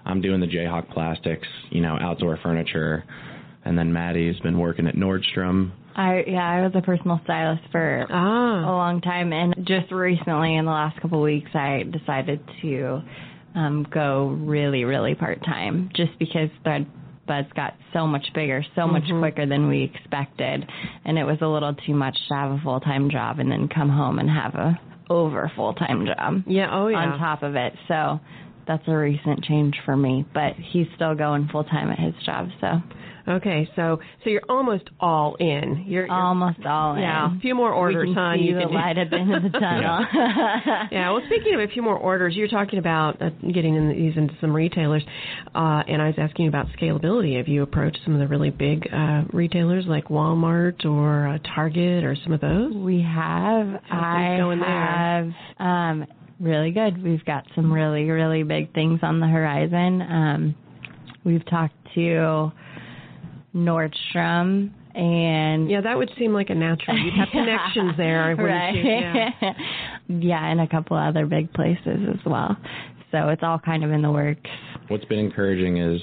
I'm 0.04 0.20
doing 0.20 0.40
the 0.40 0.46
Jayhawk 0.46 0.90
Plastics, 0.90 1.48
you 1.70 1.80
know, 1.80 1.96
outdoor 2.00 2.38
furniture, 2.42 3.04
and 3.64 3.78
then 3.78 3.92
Maddie's 3.92 4.38
been 4.40 4.58
working 4.58 4.86
at 4.86 4.94
Nordstrom. 4.94 5.72
I 5.96 6.24
yeah, 6.26 6.44
I 6.44 6.62
was 6.62 6.72
a 6.74 6.82
personal 6.82 7.20
stylist 7.24 7.62
for 7.70 8.00
a 8.00 8.06
Ah, 8.10 8.70
long 8.70 9.00
time, 9.00 9.32
and 9.32 9.54
just 9.66 9.92
recently, 9.92 10.56
in 10.56 10.64
the 10.64 10.70
last 10.70 11.00
couple 11.00 11.18
of 11.18 11.24
weeks, 11.24 11.50
I 11.54 11.84
decided 11.90 12.40
to 12.62 13.00
um, 13.54 13.86
go 13.92 14.28
really, 14.28 14.84
really 14.84 15.14
part 15.14 15.44
time, 15.44 15.90
just 15.94 16.18
because 16.18 16.48
the 16.64 16.84
buzz 17.26 17.44
got 17.54 17.74
so 17.92 18.06
much 18.06 18.26
bigger, 18.34 18.64
so 18.74 18.86
much 18.86 19.04
quicker 19.18 19.46
than 19.46 19.68
we 19.68 19.84
expected, 19.94 20.68
and 21.04 21.18
it 21.18 21.24
was 21.24 21.38
a 21.40 21.46
little 21.46 21.74
too 21.86 21.94
much 21.94 22.16
to 22.28 22.34
have 22.34 22.50
a 22.50 22.60
full 22.62 22.80
time 22.80 23.08
job 23.10 23.38
and 23.38 23.50
then 23.50 23.68
come 23.68 23.88
home 23.88 24.18
and 24.18 24.28
have 24.28 24.54
a 24.54 24.78
over 25.10 25.50
full 25.54 25.74
time 25.74 26.06
job 26.06 26.42
yeah. 26.46 26.68
Oh, 26.72 26.88
yeah. 26.88 26.96
on 26.96 27.18
top 27.18 27.42
of 27.42 27.54
it. 27.56 27.74
So 27.88 28.20
that's 28.66 28.86
a 28.88 28.96
recent 28.96 29.44
change 29.44 29.74
for 29.84 29.96
me, 29.96 30.24
but 30.34 30.54
he's 30.56 30.86
still 30.96 31.14
going 31.14 31.48
full 31.50 31.64
time 31.64 31.90
at 31.90 31.98
his 31.98 32.14
job, 32.24 32.48
so 32.60 32.80
Okay, 33.26 33.66
so 33.74 34.00
so 34.22 34.28
you're 34.28 34.42
almost 34.50 34.84
all 35.00 35.34
in. 35.36 35.84
You're, 35.88 36.04
you're 36.04 36.12
almost 36.14 36.58
all 36.66 36.94
in. 36.96 37.00
yeah. 37.00 37.34
A 37.34 37.40
few 37.40 37.54
more 37.54 37.72
orders, 37.72 38.08
we 38.08 38.14
can 38.14 38.22
huh? 38.22 38.34
See 38.36 38.42
You 38.42 38.54
the 38.56 38.60
can 38.66 38.74
light 38.74 38.98
at 38.98 39.08
the 39.08 39.16
end 39.16 39.34
of 39.34 39.42
the 39.44 39.48
tunnel. 39.48 40.04
Yeah, 40.92 41.10
well, 41.10 41.22
speaking 41.24 41.54
of 41.54 41.60
a 41.60 41.68
few 41.68 41.80
more 41.80 41.96
orders, 41.96 42.36
you're 42.36 42.48
talking 42.48 42.78
about 42.78 43.22
uh, 43.22 43.30
getting 43.50 43.76
in 43.76 43.88
these 43.88 44.14
into 44.18 44.34
some 44.42 44.52
retailers, 44.54 45.02
uh, 45.54 45.82
and 45.88 46.02
I 46.02 46.08
was 46.08 46.16
asking 46.18 46.48
about 46.48 46.66
scalability. 46.78 47.38
Have 47.38 47.48
you 47.48 47.62
approached 47.62 48.00
some 48.04 48.12
of 48.12 48.20
the 48.20 48.28
really 48.28 48.50
big 48.50 48.86
uh, 48.92 49.22
retailers 49.32 49.86
like 49.86 50.08
Walmart 50.08 50.84
or 50.84 51.26
uh, 51.28 51.38
Target 51.54 52.04
or 52.04 52.16
some 52.24 52.32
of 52.34 52.42
those? 52.42 52.74
We 52.74 53.00
have. 53.00 53.80
How's 53.88 54.04
I 54.04 54.36
going 54.38 54.60
there? 54.60 54.68
have. 54.68 55.32
Um, 55.58 56.06
really 56.40 56.70
good. 56.70 57.02
We've 57.02 57.24
got 57.24 57.44
some 57.54 57.72
really, 57.72 58.10
really 58.10 58.42
big 58.42 58.72
things 58.74 59.00
on 59.02 59.20
the 59.20 59.26
horizon. 59.26 60.02
Um, 60.02 60.54
we've 61.24 61.44
talked 61.46 61.74
to 61.94 62.52
Nordstrom 63.54 64.70
and 64.94 65.68
Yeah, 65.68 65.80
that 65.80 65.96
would 65.96 66.10
seem 66.18 66.32
like 66.32 66.50
a 66.50 66.54
natural. 66.54 66.96
You'd 66.96 67.14
have 67.14 67.28
connections 67.32 67.94
there, 67.96 68.30
wouldn't 68.30 68.48
right. 68.48 68.74
you? 68.74 68.82
Yeah. 68.84 69.30
yeah, 70.08 70.50
and 70.50 70.60
a 70.60 70.68
couple 70.68 70.96
other 70.96 71.26
big 71.26 71.52
places 71.52 71.98
as 72.08 72.24
well. 72.24 72.56
So 73.10 73.28
it's 73.28 73.42
all 73.42 73.58
kind 73.58 73.84
of 73.84 73.90
in 73.90 74.02
the 74.02 74.10
works. 74.10 74.50
What's 74.88 75.04
been 75.06 75.18
encouraging 75.18 75.78
is 75.78 76.00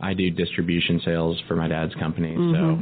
I 0.00 0.12
do 0.14 0.30
distribution 0.30 1.00
sales 1.04 1.40
for 1.48 1.56
my 1.56 1.68
dad's 1.68 1.94
company, 1.94 2.34
so 2.34 2.78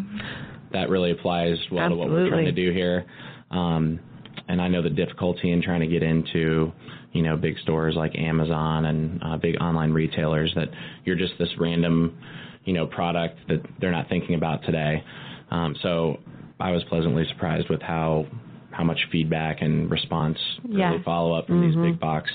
that 0.73 0.89
really 0.89 1.11
applies 1.11 1.57
well 1.71 1.89
to 1.89 1.95
what 1.95 2.09
we're 2.09 2.29
trying 2.29 2.47
to 2.47 2.53
do 2.53 2.73
here. 2.73 3.05
Um, 3.51 4.01
and 4.49 4.61
I 4.61 4.69
know 4.69 4.83
the 4.83 4.91
difficulty 4.91 5.51
in 5.53 5.63
trying 5.63 5.81
to 5.81 5.87
get 5.87 6.03
into, 6.03 6.73
you 7.13 7.23
know, 7.23 7.37
big 7.37 7.59
stores 7.59 7.95
like 7.97 8.17
Amazon 8.19 8.87
and 8.87 9.23
uh, 9.23 9.37
big 9.37 9.57
online 9.61 9.93
retailers 9.93 10.53
that 10.55 10.69
you're 11.05 11.17
just 11.17 11.35
this 11.39 11.49
random, 11.59 12.19
you 12.65 12.73
know, 12.73 12.87
product 12.87 13.39
that 13.49 13.61
they're 13.81 13.93
not 13.93 14.09
thinking 14.09 14.35
about 14.35 14.63
today. 14.65 15.03
Um, 15.51 15.77
so 15.83 16.19
I 16.61 16.71
was 16.71 16.83
pleasantly 16.85 17.25
surprised 17.29 17.69
with 17.69 17.83
how 17.83 18.27
how 18.71 18.85
much 18.85 18.99
feedback 19.13 19.61
and 19.61 19.91
response, 19.91 20.39
Yeah. 20.67 20.91
really 20.93 21.03
follow 21.03 21.35
up 21.39 21.47
from 21.47 21.61
Mm-hmm. 21.61 21.83
these 21.83 21.93
big 21.93 22.01
box 22.01 22.31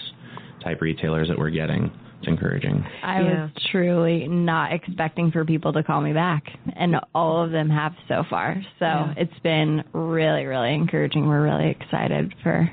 type 0.64 0.82
retailers 0.82 1.28
that 1.30 1.38
we're 1.38 1.50
getting. 1.50 1.90
It's 2.20 2.28
encouraging. 2.28 2.84
I 3.04 3.22
Yeah. 3.22 3.42
was 3.44 3.52
truly 3.72 4.28
not 4.28 4.72
expecting 4.74 5.32
for 5.32 5.46
people 5.46 5.74
to 5.74 5.84
call 5.84 6.02
me 6.02 6.14
back, 6.14 6.44
and 6.76 7.00
all 7.14 7.44
of 7.44 7.52
them 7.52 7.70
have 7.70 7.94
so 8.08 8.24
far. 8.24 8.62
So 8.80 8.86
Yeah. 8.86 9.14
it's 9.18 9.40
been 9.40 9.84
really, 9.94 10.46
really 10.46 10.74
encouraging. 10.74 11.28
We're 11.28 11.44
really 11.44 11.70
excited 11.70 12.34
for 12.42 12.70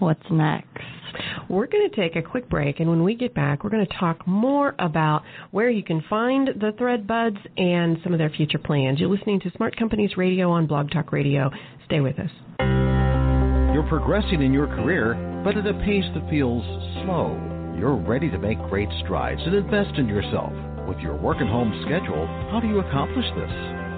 what's 0.00 0.28
next. 0.30 0.82
We're 1.48 1.66
going 1.66 1.88
to 1.88 1.94
take 1.94 2.16
a 2.16 2.22
quick 2.22 2.48
break, 2.48 2.80
and 2.80 2.88
when 2.88 3.04
we 3.04 3.14
get 3.14 3.34
back, 3.34 3.62
we're 3.62 3.70
going 3.70 3.86
to 3.86 3.96
talk 3.98 4.26
more 4.26 4.74
about 4.78 5.22
where 5.50 5.68
you 5.68 5.82
can 5.82 6.00
find 6.08 6.48
the 6.56 6.72
Thread 6.72 7.06
Buds 7.06 7.36
and 7.58 7.98
some 8.02 8.12
of 8.14 8.18
their 8.18 8.30
future 8.30 8.58
plans. 8.58 8.98
You're 8.98 9.10
listening 9.10 9.38
to 9.40 9.50
Smart 9.50 9.76
Companies 9.76 10.16
Radio 10.16 10.50
on 10.50 10.66
Blog 10.66 10.90
Talk 10.90 11.12
Radio. 11.12 11.50
Stay 11.84 12.00
with 12.00 12.18
us. 12.18 12.30
You're 13.74 13.86
progressing 13.88 14.42
in 14.42 14.52
your 14.52 14.66
career, 14.68 15.14
but 15.44 15.56
at 15.56 15.66
a 15.66 15.74
pace 15.74 16.04
that 16.14 16.28
feels 16.30 16.64
slow. 17.04 17.51
You're 17.76 17.96
ready 17.96 18.30
to 18.30 18.38
make 18.38 18.58
great 18.68 18.88
strides 19.02 19.40
and 19.44 19.54
invest 19.54 19.98
in 19.98 20.06
yourself. 20.06 20.52
With 20.86 20.98
your 20.98 21.16
work 21.16 21.38
and 21.40 21.48
home 21.48 21.72
schedule, 21.86 22.26
how 22.50 22.60
do 22.60 22.68
you 22.68 22.80
accomplish 22.80 23.26
this? 23.34 23.50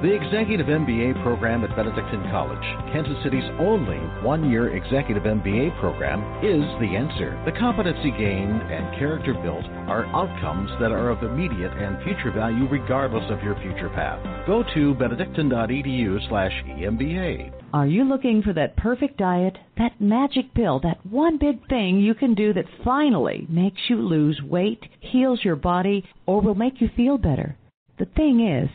The 0.03 0.13
Executive 0.13 0.67
MBA 0.67 1.23
program 1.23 1.65
at 1.65 1.75
Benedictine 1.75 2.29
College, 2.31 2.63
Kansas 2.93 3.17
City's 3.25 3.49
only 3.59 3.99
one 4.23 4.51
year 4.51 4.77
executive 4.77 5.25
MBA 5.25 5.81
program, 5.81 6.21
is 6.45 6.63
the 6.79 6.95
answer. 6.95 7.41
The 7.47 7.59
competency 7.59 8.11
gained 8.11 8.63
and 8.71 8.99
character 8.99 9.35
built 9.35 9.65
are 9.89 10.07
outcomes 10.15 10.71
that 10.81 10.93
are 10.93 11.11
of 11.11 11.23
immediate 11.23 11.73
and 11.73 12.03
future 12.05 12.31
value 12.33 12.69
regardless 12.69 13.31
of 13.31 13.43
your 13.43 13.57
future 13.57 13.89
path. 13.91 14.21
Go 14.47 14.63
to 14.75 14.95
benedictine.edu 14.95 16.29
slash 16.29 16.53
EMBA. 16.69 17.64
Are 17.75 17.89
you 17.89 18.05
looking 18.05 18.41
for 18.41 18.53
that 18.53 18.77
perfect 18.77 19.17
diet, 19.17 19.59
that 19.79 20.01
magic 20.01 20.55
pill, 20.55 20.79
that 20.85 21.05
one 21.05 21.39
big 21.39 21.69
thing 21.69 21.99
you 21.99 22.15
can 22.15 22.37
do 22.37 22.53
that 22.53 22.67
finally 22.85 23.49
makes 23.51 23.81
you 23.89 23.97
lose 23.97 24.41
weight, 24.41 24.79
heals 25.01 25.41
your 25.43 25.57
body, 25.57 26.05
or 26.25 26.41
will 26.41 26.55
make 26.55 26.81
you 26.81 26.89
feel 26.97 27.19
better? 27.19 27.57
The 27.99 28.05
thing 28.05 28.47
is, 28.47 28.71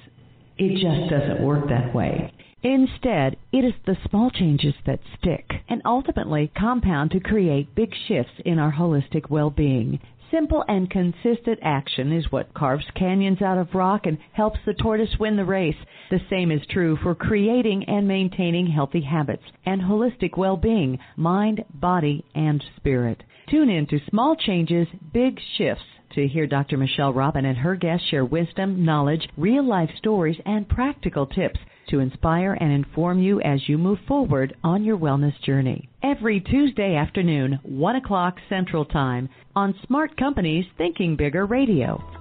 it 0.57 0.73
just 0.81 1.09
doesn't 1.09 1.45
work 1.47 1.69
that 1.69 1.95
way. 1.95 2.33
Instead, 2.61 3.37
it 3.53 3.63
is 3.63 3.73
the 3.85 3.95
small 4.09 4.31
changes 4.31 4.73
that 4.85 4.99
stick 5.17 5.49
and 5.69 5.81
ultimately 5.85 6.51
compound 6.57 7.11
to 7.11 7.21
create 7.21 7.73
big 7.75 7.93
shifts 8.09 8.33
in 8.43 8.59
our 8.59 8.73
holistic 8.73 9.29
well-being. 9.29 10.01
Simple 10.31 10.63
and 10.67 10.89
consistent 10.89 11.59
action 11.63 12.11
is 12.11 12.31
what 12.31 12.53
carves 12.53 12.85
canyons 12.95 13.41
out 13.41 13.57
of 13.57 13.73
rock 13.73 14.05
and 14.05 14.19
helps 14.33 14.59
the 14.65 14.75
tortoise 14.75 15.17
win 15.19 15.35
the 15.35 15.45
race. 15.45 15.75
The 16.11 16.21
same 16.29 16.51
is 16.51 16.61
true 16.69 16.97
for 16.97 17.15
creating 17.15 17.85
and 17.85 18.07
maintaining 18.07 18.67
healthy 18.67 19.01
habits 19.01 19.43
and 19.65 19.81
holistic 19.81 20.37
well-being, 20.37 20.99
mind, 21.15 21.63
body, 21.73 22.25
and 22.35 22.63
spirit. 22.75 23.23
Tune 23.49 23.69
in 23.69 23.87
to 23.87 23.99
Small 24.09 24.35
Changes, 24.35 24.87
Big 25.11 25.39
Shifts 25.57 25.83
to 26.13 26.27
hear 26.27 26.47
Dr. 26.47 26.77
Michelle 26.77 27.13
Robin 27.13 27.45
and 27.45 27.57
her 27.57 27.75
guests 27.75 28.07
share 28.07 28.25
wisdom, 28.25 28.83
knowledge, 28.85 29.27
real 29.37 29.63
life 29.63 29.91
stories, 29.97 30.37
and 30.45 30.67
practical 30.67 31.25
tips 31.25 31.59
to 31.89 31.99
inspire 31.99 32.57
and 32.59 32.71
inform 32.71 33.21
you 33.21 33.41
as 33.41 33.67
you 33.67 33.77
move 33.77 33.99
forward 34.07 34.55
on 34.63 34.83
your 34.83 34.97
wellness 34.97 35.39
journey. 35.43 35.89
Every 36.01 36.39
Tuesday 36.39 36.95
afternoon, 36.95 37.59
1 37.63 37.95
o'clock 37.95 38.37
Central 38.49 38.85
Time, 38.85 39.29
on 39.55 39.75
Smart 39.85 40.17
Companies 40.17 40.65
Thinking 40.77 41.15
Bigger 41.15 41.45
Radio. 41.45 42.18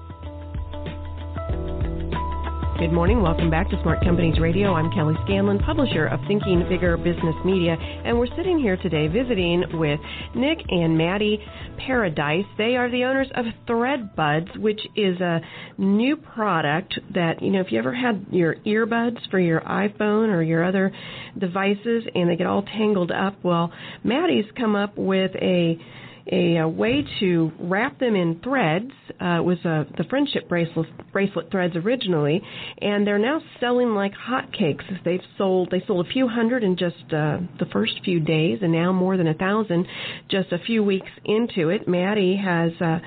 Good 2.78 2.92
morning. 2.92 3.22
Welcome 3.22 3.50
back 3.50 3.68
to 3.70 3.82
Smart 3.82 4.04
Companies 4.04 4.38
Radio. 4.38 4.72
I'm 4.72 4.92
Kelly 4.92 5.16
Scanlon, 5.24 5.58
publisher 5.58 6.06
of 6.06 6.20
Thinking 6.28 6.64
Bigger 6.68 6.96
Business 6.96 7.34
Media, 7.44 7.72
and 7.74 8.16
we're 8.16 8.28
sitting 8.36 8.56
here 8.60 8.76
today 8.76 9.08
visiting 9.08 9.64
with 9.72 9.98
Nick 10.36 10.58
and 10.68 10.96
Maddie 10.96 11.44
Paradise. 11.84 12.44
They 12.56 12.76
are 12.76 12.88
the 12.88 13.02
owners 13.02 13.26
of 13.34 13.46
Thread 13.66 14.14
Buds, 14.14 14.46
which 14.56 14.78
is 14.94 15.20
a 15.20 15.40
new 15.76 16.16
product 16.16 17.00
that, 17.14 17.42
you 17.42 17.50
know, 17.50 17.62
if 17.62 17.72
you 17.72 17.80
ever 17.80 17.92
had 17.92 18.26
your 18.30 18.54
earbuds 18.64 19.28
for 19.28 19.40
your 19.40 19.60
iPhone 19.62 20.32
or 20.32 20.40
your 20.40 20.62
other 20.62 20.92
devices 21.36 22.04
and 22.14 22.30
they 22.30 22.36
get 22.36 22.46
all 22.46 22.62
tangled 22.62 23.10
up, 23.10 23.42
well, 23.42 23.72
Maddie's 24.04 24.46
come 24.56 24.76
up 24.76 24.96
with 24.96 25.32
a 25.34 25.80
a, 26.30 26.56
a 26.56 26.68
way 26.68 27.04
to 27.20 27.52
wrap 27.58 27.98
them 27.98 28.14
in 28.14 28.40
threads. 28.42 28.90
Uh, 29.20 29.38
it 29.38 29.44
was 29.44 29.58
uh, 29.64 29.84
the 29.96 30.04
friendship 30.10 30.48
bracelet, 30.48 30.88
bracelet 31.12 31.50
threads 31.50 31.74
originally, 31.76 32.42
and 32.80 33.06
they're 33.06 33.18
now 33.18 33.40
selling 33.60 33.94
like 33.94 34.12
hotcakes. 34.12 34.84
They've 35.04 35.20
sold 35.36 35.70
they 35.70 35.82
sold 35.86 36.06
a 36.06 36.08
few 36.10 36.28
hundred 36.28 36.64
in 36.64 36.76
just 36.76 36.96
uh, 37.08 37.38
the 37.58 37.66
first 37.72 38.00
few 38.04 38.20
days, 38.20 38.58
and 38.62 38.72
now 38.72 38.92
more 38.92 39.16
than 39.16 39.28
a 39.28 39.34
thousand 39.34 39.86
just 40.30 40.52
a 40.52 40.58
few 40.58 40.82
weeks 40.82 41.10
into 41.24 41.68
it. 41.70 41.88
Maddie 41.88 42.36
has. 42.36 42.72
Uh, 42.80 42.98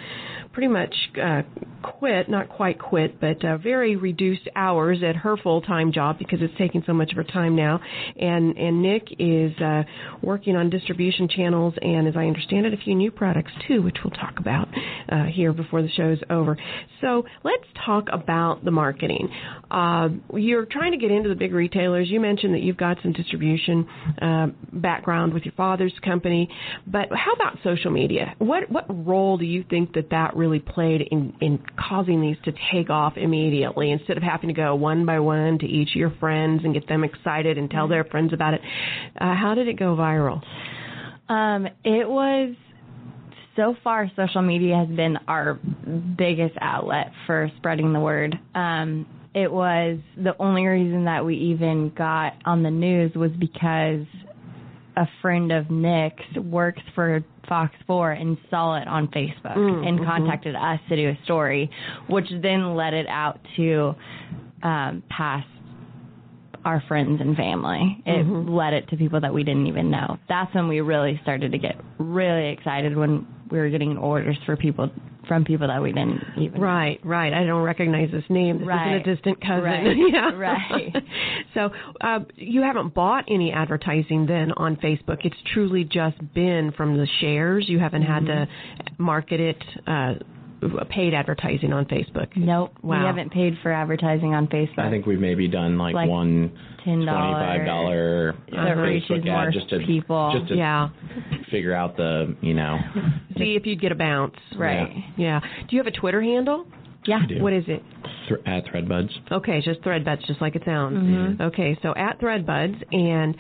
pretty 0.54 0.68
much 0.68 0.94
uh, 1.22 1.42
quit, 1.82 2.30
not 2.30 2.50
quite 2.50 2.80
quit, 2.80 3.20
but 3.20 3.44
uh, 3.44 3.58
very 3.58 3.96
reduced 3.96 4.48
hours 4.56 5.00
at 5.04 5.16
her 5.16 5.38
full-time 5.38 5.92
job 5.92 6.18
because 6.20 6.40
it's 6.42 6.54
taking 6.58 6.84
so 6.86 6.94
much 6.94 7.12
of 7.12 7.18
her 7.18 7.24
time 7.24 7.56
now. 7.56 7.80
And 8.20 8.58
and 8.58 8.82
Nick 8.82 9.08
is 9.20 9.58
uh, 9.60 9.84
working 10.22 10.56
on 10.56 10.70
distribution 10.70 11.28
channels 11.28 11.74
and, 11.82 12.08
as 12.08 12.16
I 12.16 12.26
understand 12.26 12.66
it, 12.66 12.74
a 12.74 12.78
few 12.78 12.96
new 12.96 13.12
products 13.12 13.52
too, 13.68 13.82
which 13.82 13.98
we'll 14.04 14.12
talk 14.12 14.40
about 14.40 14.68
uh, 15.10 15.26
here 15.26 15.54
before 15.54 15.82
the 15.82 15.90
show's 15.90 16.20
over. 16.30 16.58
So 17.02 17.26
let's 17.44 17.66
talk 17.86 18.08
about 18.12 18.64
the 18.64 18.72
marketing. 18.72 19.30
Uh, 19.70 20.10
you're 20.34 20.66
trying 20.66 20.92
to 20.92 20.98
get 20.98 21.12
into 21.12 21.30
the 21.30 21.36
big 21.36 21.54
retailers. 21.54 22.10
You 22.10 22.20
mentioned 22.20 22.54
that 22.54 22.62
you've 22.62 22.78
got 22.78 22.98
some 23.02 23.14
distribution 23.14 23.88
uh, 24.22 24.48
background 24.74 25.34
with 25.34 25.44
your 25.44 25.54
father's 25.54 25.94
company, 26.04 26.50
but 26.86 27.08
how 27.12 27.34
about 27.34 27.58
social 27.64 27.92
media? 27.92 28.36
What 28.38 28.70
what 28.70 28.86
role 28.90 29.38
do 29.38 29.46
you 29.46 29.64
think 29.70 29.94
that 29.94 30.10
that 30.12 30.36
really 30.42 30.60
played 30.60 31.02
in, 31.02 31.34
in 31.40 31.64
causing 31.78 32.22
these 32.22 32.38
to 32.46 32.54
take 32.72 32.90
off 32.90 33.14
immediately 33.16 33.92
instead 33.92 34.18
of 34.18 34.24
having 34.24 34.50
to 34.50 34.54
go 34.54 34.76
one 34.76 35.06
by 35.06 35.20
one 35.20 35.60
to 35.60 35.66
each 35.66 35.90
of 35.90 35.96
your 35.96 36.12
friends 36.20 36.62
and 36.64 36.74
get 36.74 36.88
them 36.88 37.04
excited 37.04 37.58
and 37.58 37.70
tell 37.70 37.88
their 37.88 38.04
friends 38.04 38.34
about 38.34 38.54
it? 38.56 38.62
Uh, 39.20 39.36
how 39.36 39.54
did 39.56 39.68
it 39.68 39.78
go 39.78 39.96
viral? 39.96 40.42
Um, 41.30 41.68
it 41.86 42.10
was 42.10 42.56
so 43.56 43.76
far 43.84 44.12
social 44.16 44.42
media 44.42 44.76
has 44.76 44.90
been 44.90 45.18
our 45.28 45.60
biggest 46.18 46.56
outlet 46.60 47.12
for 47.26 47.52
spreading 47.58 47.94
the 47.94 48.00
word. 48.00 48.38
Um, 48.56 49.06
it 49.34 49.52
was 49.52 50.00
the 50.18 50.36
only 50.40 50.66
reason 50.66 51.06
that 51.06 51.24
we 51.26 51.36
even 51.36 51.94
got 51.96 52.34
on 52.46 52.64
the 52.64 52.72
news 52.72 53.14
was 53.16 53.32
because 53.40 54.06
a 54.98 55.08
friend 55.22 55.52
of 55.52 55.70
Nick's 55.72 56.24
works 56.38 56.82
for 56.96 57.24
Fox 57.48 57.74
4 57.88 58.12
and 58.12 58.38
saw 58.50 58.76
it 58.82 58.88
on 58.88 59.08
Facebook 59.08 59.56
Mm, 59.56 59.88
and 59.88 60.00
mhm. 60.00 60.06
contacted 60.06 60.56
us 60.56 60.80
to 60.90 60.96
do 60.96 61.10
a 61.10 61.18
story, 61.24 61.70
which 62.08 62.30
then 62.42 62.76
led 62.76 62.94
it 62.94 63.08
out 63.08 63.40
to 63.56 63.96
um, 64.64 65.02
past 65.10 65.48
our 66.64 66.82
friends 66.88 67.20
and 67.20 67.36
family. 67.36 68.02
It 68.06 68.26
Mhm. 68.28 68.50
led 68.50 68.74
it 68.74 68.88
to 68.90 68.98
people 68.98 69.20
that 69.22 69.34
we 69.34 69.44
didn't 69.44 69.66
even 69.68 69.90
know. 69.90 70.20
That's 70.30 70.54
when 70.54 70.68
we 70.68 70.82
really 70.82 71.18
started 71.24 71.52
to 71.54 71.58
get 71.58 71.76
really 71.98 72.50
excited 72.50 72.96
when 72.96 73.26
we 73.52 73.58
were 73.60 73.70
getting 73.70 73.98
orders 73.98 74.38
for 74.46 74.56
people 74.56 74.90
from 75.28 75.46
people 75.46 75.68
that 75.68 75.82
we 75.82 75.92
didn't 75.92 76.20
even 76.38 76.60
know. 76.60 76.66
Right, 76.66 77.00
right. 77.04 77.32
I 77.34 77.44
don't 77.46 77.62
recognize 77.62 78.10
this 78.12 78.24
name. 78.30 78.60
This 78.60 78.68
Right. 78.68 78.96
isn't 78.98 79.10
a 79.10 79.16
distant 79.16 79.40
cousin. 79.42 79.64
Right, 79.64 79.98
yeah. 80.12 80.32
right. 80.34 80.96
so 81.54 81.70
uh, 82.02 82.20
you 82.36 82.62
haven't 82.64 82.94
bought 82.94 83.26
any 83.30 83.52
advertising 83.52 84.26
then 84.26 84.52
on 84.54 84.78
Facebook. 84.78 85.20
It's 85.26 85.36
truly 85.54 85.84
just 85.84 86.18
been 86.34 86.72
from 86.76 86.98
the 86.98 87.08
shares. 87.20 87.66
You 87.70 87.80
haven't 87.80 88.04
had 88.04 88.26
to 88.26 88.32
Mm-hmm. 88.32 89.04
market 89.04 89.40
it, 89.40 89.64
uh, 89.88 90.14
paid 90.90 91.14
advertising 91.14 91.74
on 91.74 91.86
Facebook. 91.86 92.28
Nope. 92.36 92.74
Wow. 92.84 93.00
We 93.00 93.06
haven't 93.06 93.32
paid 93.32 93.56
for 93.64 93.72
advertising 93.72 94.34
on 94.34 94.48
Facebook. 94.48 94.80
I 94.80 94.90
think 94.90 95.06
we've 95.06 95.20
maybe 95.20 95.48
done 95.48 95.78
like, 95.78 95.96
Like 95.96 96.10
one 96.10 96.52
$10 96.86 97.06
twenty-five 97.06 97.66
dollar 97.66 98.36
uh, 98.52 98.56
Facebook 98.56 99.28
ad 99.28 99.54
just 99.54 99.70
to 99.70 99.80
people. 99.86 100.32
just 100.38 100.50
to 100.50 100.56
Yeah. 100.56 100.90
figure 101.50 101.74
out 101.74 101.98
the 101.98 102.36
you 102.42 102.54
know 102.54 102.78
See 103.38 103.56
if 103.56 103.66
you'd 103.66 103.82
get 103.82 103.92
a 103.92 103.96
bounce. 103.96 104.36
right. 104.56 104.90
Yeah. 105.18 105.40
Do 105.68 105.76
you 105.76 105.80
have 105.80 105.88
a 105.88 105.92
Twitter 105.98 106.22
handle? 106.22 106.66
Yeah. 107.06 107.26
do. 107.28 107.42
What 107.42 107.54
is 107.54 107.64
it? 107.68 107.82
th- 108.28 108.42
at 108.46 108.66
Threadbuds. 108.66 109.10
Okay, 109.32 109.62
just 109.62 109.82
Threadbuds, 109.82 110.26
just 110.26 110.42
like 110.42 110.56
it 110.56 110.64
sounds. 110.66 110.98
Mhm. 110.98 111.42
Okay, 111.42 111.78
so 111.82 111.94
at 111.96 112.20
Threadbuds, 112.20 112.82
and 112.94 113.36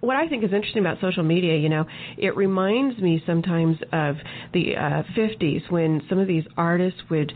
what 0.00 0.16
I 0.16 0.28
think 0.28 0.44
is 0.44 0.52
interesting 0.52 0.80
about 0.80 1.00
social 1.00 1.22
media, 1.22 1.56
you 1.56 1.68
know, 1.68 1.86
it 2.16 2.36
reminds 2.36 2.98
me 3.00 3.22
sometimes 3.26 3.76
of 3.92 4.16
the 4.52 4.76
uh, 4.76 5.02
50s 5.14 5.70
when 5.70 6.02
some 6.08 6.18
of 6.18 6.26
these 6.26 6.44
artists 6.56 7.00
would 7.10 7.32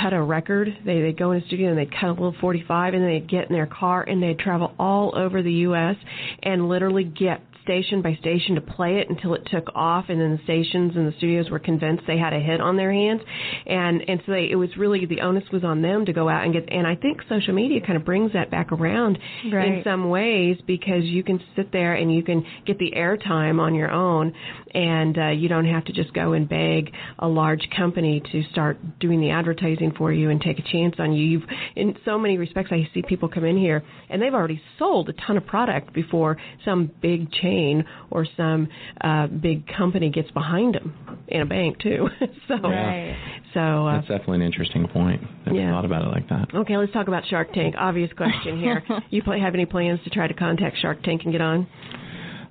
cut 0.00 0.12
a 0.12 0.22
record. 0.22 0.68
They 0.84 1.00
they'd 1.00 1.18
go 1.18 1.32
in 1.32 1.42
a 1.42 1.46
studio 1.46 1.70
and 1.70 1.78
they'd 1.78 1.92
cut 1.92 2.08
a 2.10 2.12
little 2.12 2.34
45, 2.40 2.94
and 2.94 3.02
then 3.02 3.10
they'd 3.10 3.28
get 3.28 3.48
in 3.48 3.52
their 3.54 3.66
car 3.66 4.02
and 4.02 4.22
they'd 4.22 4.38
travel 4.38 4.74
all 4.78 5.16
over 5.16 5.42
the 5.42 5.52
U.S. 5.68 5.96
and 6.42 6.68
literally 6.68 7.04
get 7.04 7.40
station 7.66 8.00
by 8.00 8.14
station 8.20 8.54
to 8.54 8.60
play 8.60 8.98
it 8.98 9.10
until 9.10 9.34
it 9.34 9.42
took 9.50 9.68
off, 9.74 10.04
and 10.08 10.20
then 10.20 10.36
the 10.36 10.42
stations 10.44 10.92
and 10.94 11.06
the 11.10 11.16
studios 11.18 11.50
were 11.50 11.58
convinced 11.58 12.04
they 12.06 12.16
had 12.16 12.32
a 12.32 12.38
hit 12.38 12.60
on 12.60 12.76
their 12.76 12.92
hands, 12.92 13.20
and 13.66 14.02
and 14.08 14.22
so 14.24 14.32
they, 14.32 14.48
it 14.50 14.54
was 14.54 14.70
really 14.76 15.04
the 15.04 15.20
onus 15.20 15.42
was 15.52 15.64
on 15.64 15.82
them 15.82 16.06
to 16.06 16.12
go 16.12 16.28
out 16.28 16.44
and 16.44 16.52
get. 16.52 16.64
And 16.70 16.86
I 16.86 16.94
think 16.94 17.20
social 17.28 17.52
media 17.54 17.80
kind 17.84 17.96
of 17.96 18.04
brings 18.04 18.32
that 18.34 18.50
back 18.50 18.70
around 18.70 19.18
Right. 19.52 19.78
in 19.78 19.84
some 19.84 20.08
ways 20.10 20.56
because 20.66 21.02
you 21.04 21.22
can 21.24 21.40
sit 21.56 21.72
there 21.72 21.94
and 21.94 22.14
you 22.14 22.22
can 22.22 22.44
get 22.66 22.78
the 22.78 22.92
airtime 22.96 23.60
on 23.60 23.74
your 23.74 23.90
own, 23.90 24.32
and 24.72 25.18
uh, 25.18 25.28
you 25.28 25.48
don't 25.48 25.66
have 25.66 25.84
to 25.86 25.92
just 25.92 26.12
go 26.14 26.32
and 26.34 26.48
beg 26.48 26.92
a 27.18 27.26
large 27.26 27.68
company 27.76 28.22
to 28.32 28.42
start 28.52 28.78
doing 29.00 29.20
the 29.20 29.30
advertising 29.30 29.92
for 29.98 30.12
you 30.12 30.30
and 30.30 30.40
take 30.40 30.58
a 30.58 30.62
chance 30.72 30.94
on 30.98 31.12
you. 31.12 31.24
You've 31.24 31.42
in 31.74 31.96
so 32.04 32.18
many 32.18 32.38
respects, 32.38 32.70
I 32.72 32.88
see 32.94 33.02
people 33.02 33.28
come 33.28 33.44
in 33.44 33.56
here 33.56 33.82
and 34.08 34.22
they've 34.22 34.34
already 34.34 34.60
sold 34.78 35.08
a 35.08 35.12
ton 35.26 35.36
of 35.36 35.46
product 35.46 35.92
before 35.92 36.36
some 36.64 36.90
big 37.02 37.32
chain 37.56 37.84
or 38.10 38.26
some 38.36 38.68
uh, 39.00 39.26
big 39.26 39.66
company 39.66 40.10
gets 40.10 40.30
behind 40.32 40.74
them 40.74 40.94
in 41.28 41.40
a 41.40 41.46
bank 41.46 41.78
too. 41.80 42.08
so, 42.48 42.54
Right. 42.62 43.16
so 43.54 43.60
uh, 43.86 43.94
That's 43.96 44.08
definitely 44.08 44.36
an 44.36 44.42
interesting 44.42 44.86
point. 44.88 45.22
Never 45.46 45.58
Yeah. 45.58 45.72
thought 45.72 45.84
about 45.84 46.02
it 46.04 46.08
like 46.08 46.28
that. 46.28 46.48
okay, 46.54 46.76
let's 46.76 46.92
talk 46.92 47.08
about 47.08 47.24
Shark 47.28 47.52
Tank. 47.52 47.74
Obvious 47.78 48.10
question 48.16 48.58
here. 48.58 48.82
you 49.10 49.22
play, 49.22 49.40
have 49.40 49.54
any 49.54 49.66
plans 49.66 50.00
to 50.04 50.10
try 50.10 50.26
to 50.26 50.34
contact 50.34 50.76
Shark 50.80 51.02
Tank 51.02 51.22
and 51.24 51.32
get 51.32 51.40
on? 51.40 51.66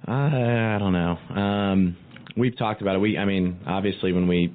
Uh, 0.07 0.11
I 0.11 0.77
don't 0.79 0.93
know. 0.93 1.17
Um, 1.41 1.97
we've 2.37 2.57
talked 2.57 2.81
about 2.81 2.95
it. 2.95 2.99
We, 2.99 3.17
I 3.17 3.25
mean, 3.25 3.59
obviously, 3.65 4.11
when 4.13 4.27
we 4.27 4.53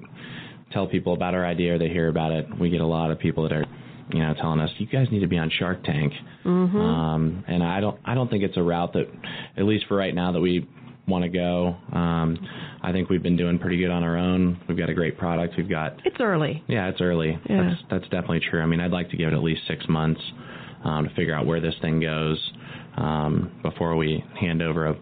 tell 0.72 0.86
people 0.86 1.12
about 1.14 1.34
our 1.34 1.44
idea 1.44 1.74
or 1.74 1.78
they 1.78 1.88
hear 1.88 2.08
about 2.08 2.30
it, 2.32 2.46
we 2.58 2.70
get 2.70 2.80
a 2.80 2.86
lot 2.86 3.10
of 3.10 3.18
people 3.18 3.42
that 3.44 3.52
are, 3.52 3.64
you 4.12 4.20
know, 4.20 4.34
telling 4.34 4.60
us, 4.60 4.70
"You 4.78 4.86
guys 4.86 5.06
need 5.10 5.20
to 5.20 5.26
be 5.28 5.38
on 5.38 5.50
Shark 5.58 5.82
Tank." 5.84 6.12
Mm-hmm. 6.44 6.76
Um, 6.76 7.44
and 7.48 7.62
I 7.62 7.80
don't, 7.80 7.98
I 8.04 8.14
don't 8.14 8.30
think 8.30 8.42
it's 8.44 8.56
a 8.56 8.62
route 8.62 8.92
that, 8.94 9.06
at 9.56 9.64
least 9.64 9.86
for 9.88 9.96
right 9.96 10.14
now, 10.14 10.32
that 10.32 10.40
we 10.40 10.68
want 11.08 11.24
to 11.24 11.28
go. 11.30 11.76
Um, 11.92 12.38
I 12.82 12.92
think 12.92 13.08
we've 13.10 13.22
been 13.22 13.36
doing 13.36 13.58
pretty 13.58 13.78
good 13.78 13.90
on 13.90 14.02
our 14.04 14.16
own. 14.16 14.60
We've 14.68 14.78
got 14.78 14.88
a 14.90 14.94
great 14.94 15.18
product. 15.18 15.54
We've 15.56 15.68
got 15.68 15.94
It's 16.04 16.16
early. 16.20 16.62
yeah, 16.68 16.88
it's 16.88 17.00
early. 17.00 17.38
Yeah. 17.48 17.70
That's 17.70 17.82
that's 17.90 18.04
definitely 18.04 18.40
true. 18.48 18.62
I 18.62 18.66
mean, 18.66 18.80
I'd 18.80 18.92
like 18.92 19.10
to 19.10 19.16
give 19.16 19.28
it 19.28 19.34
at 19.34 19.42
least 19.42 19.62
six 19.66 19.84
months 19.88 20.20
um, 20.84 21.08
to 21.08 21.14
figure 21.14 21.34
out 21.34 21.46
where 21.46 21.60
this 21.60 21.74
thing 21.82 22.00
goes 22.00 22.38
um, 22.96 23.50
before 23.62 23.96
we 23.96 24.22
hand 24.40 24.62
over 24.62 24.86
a 24.88 24.96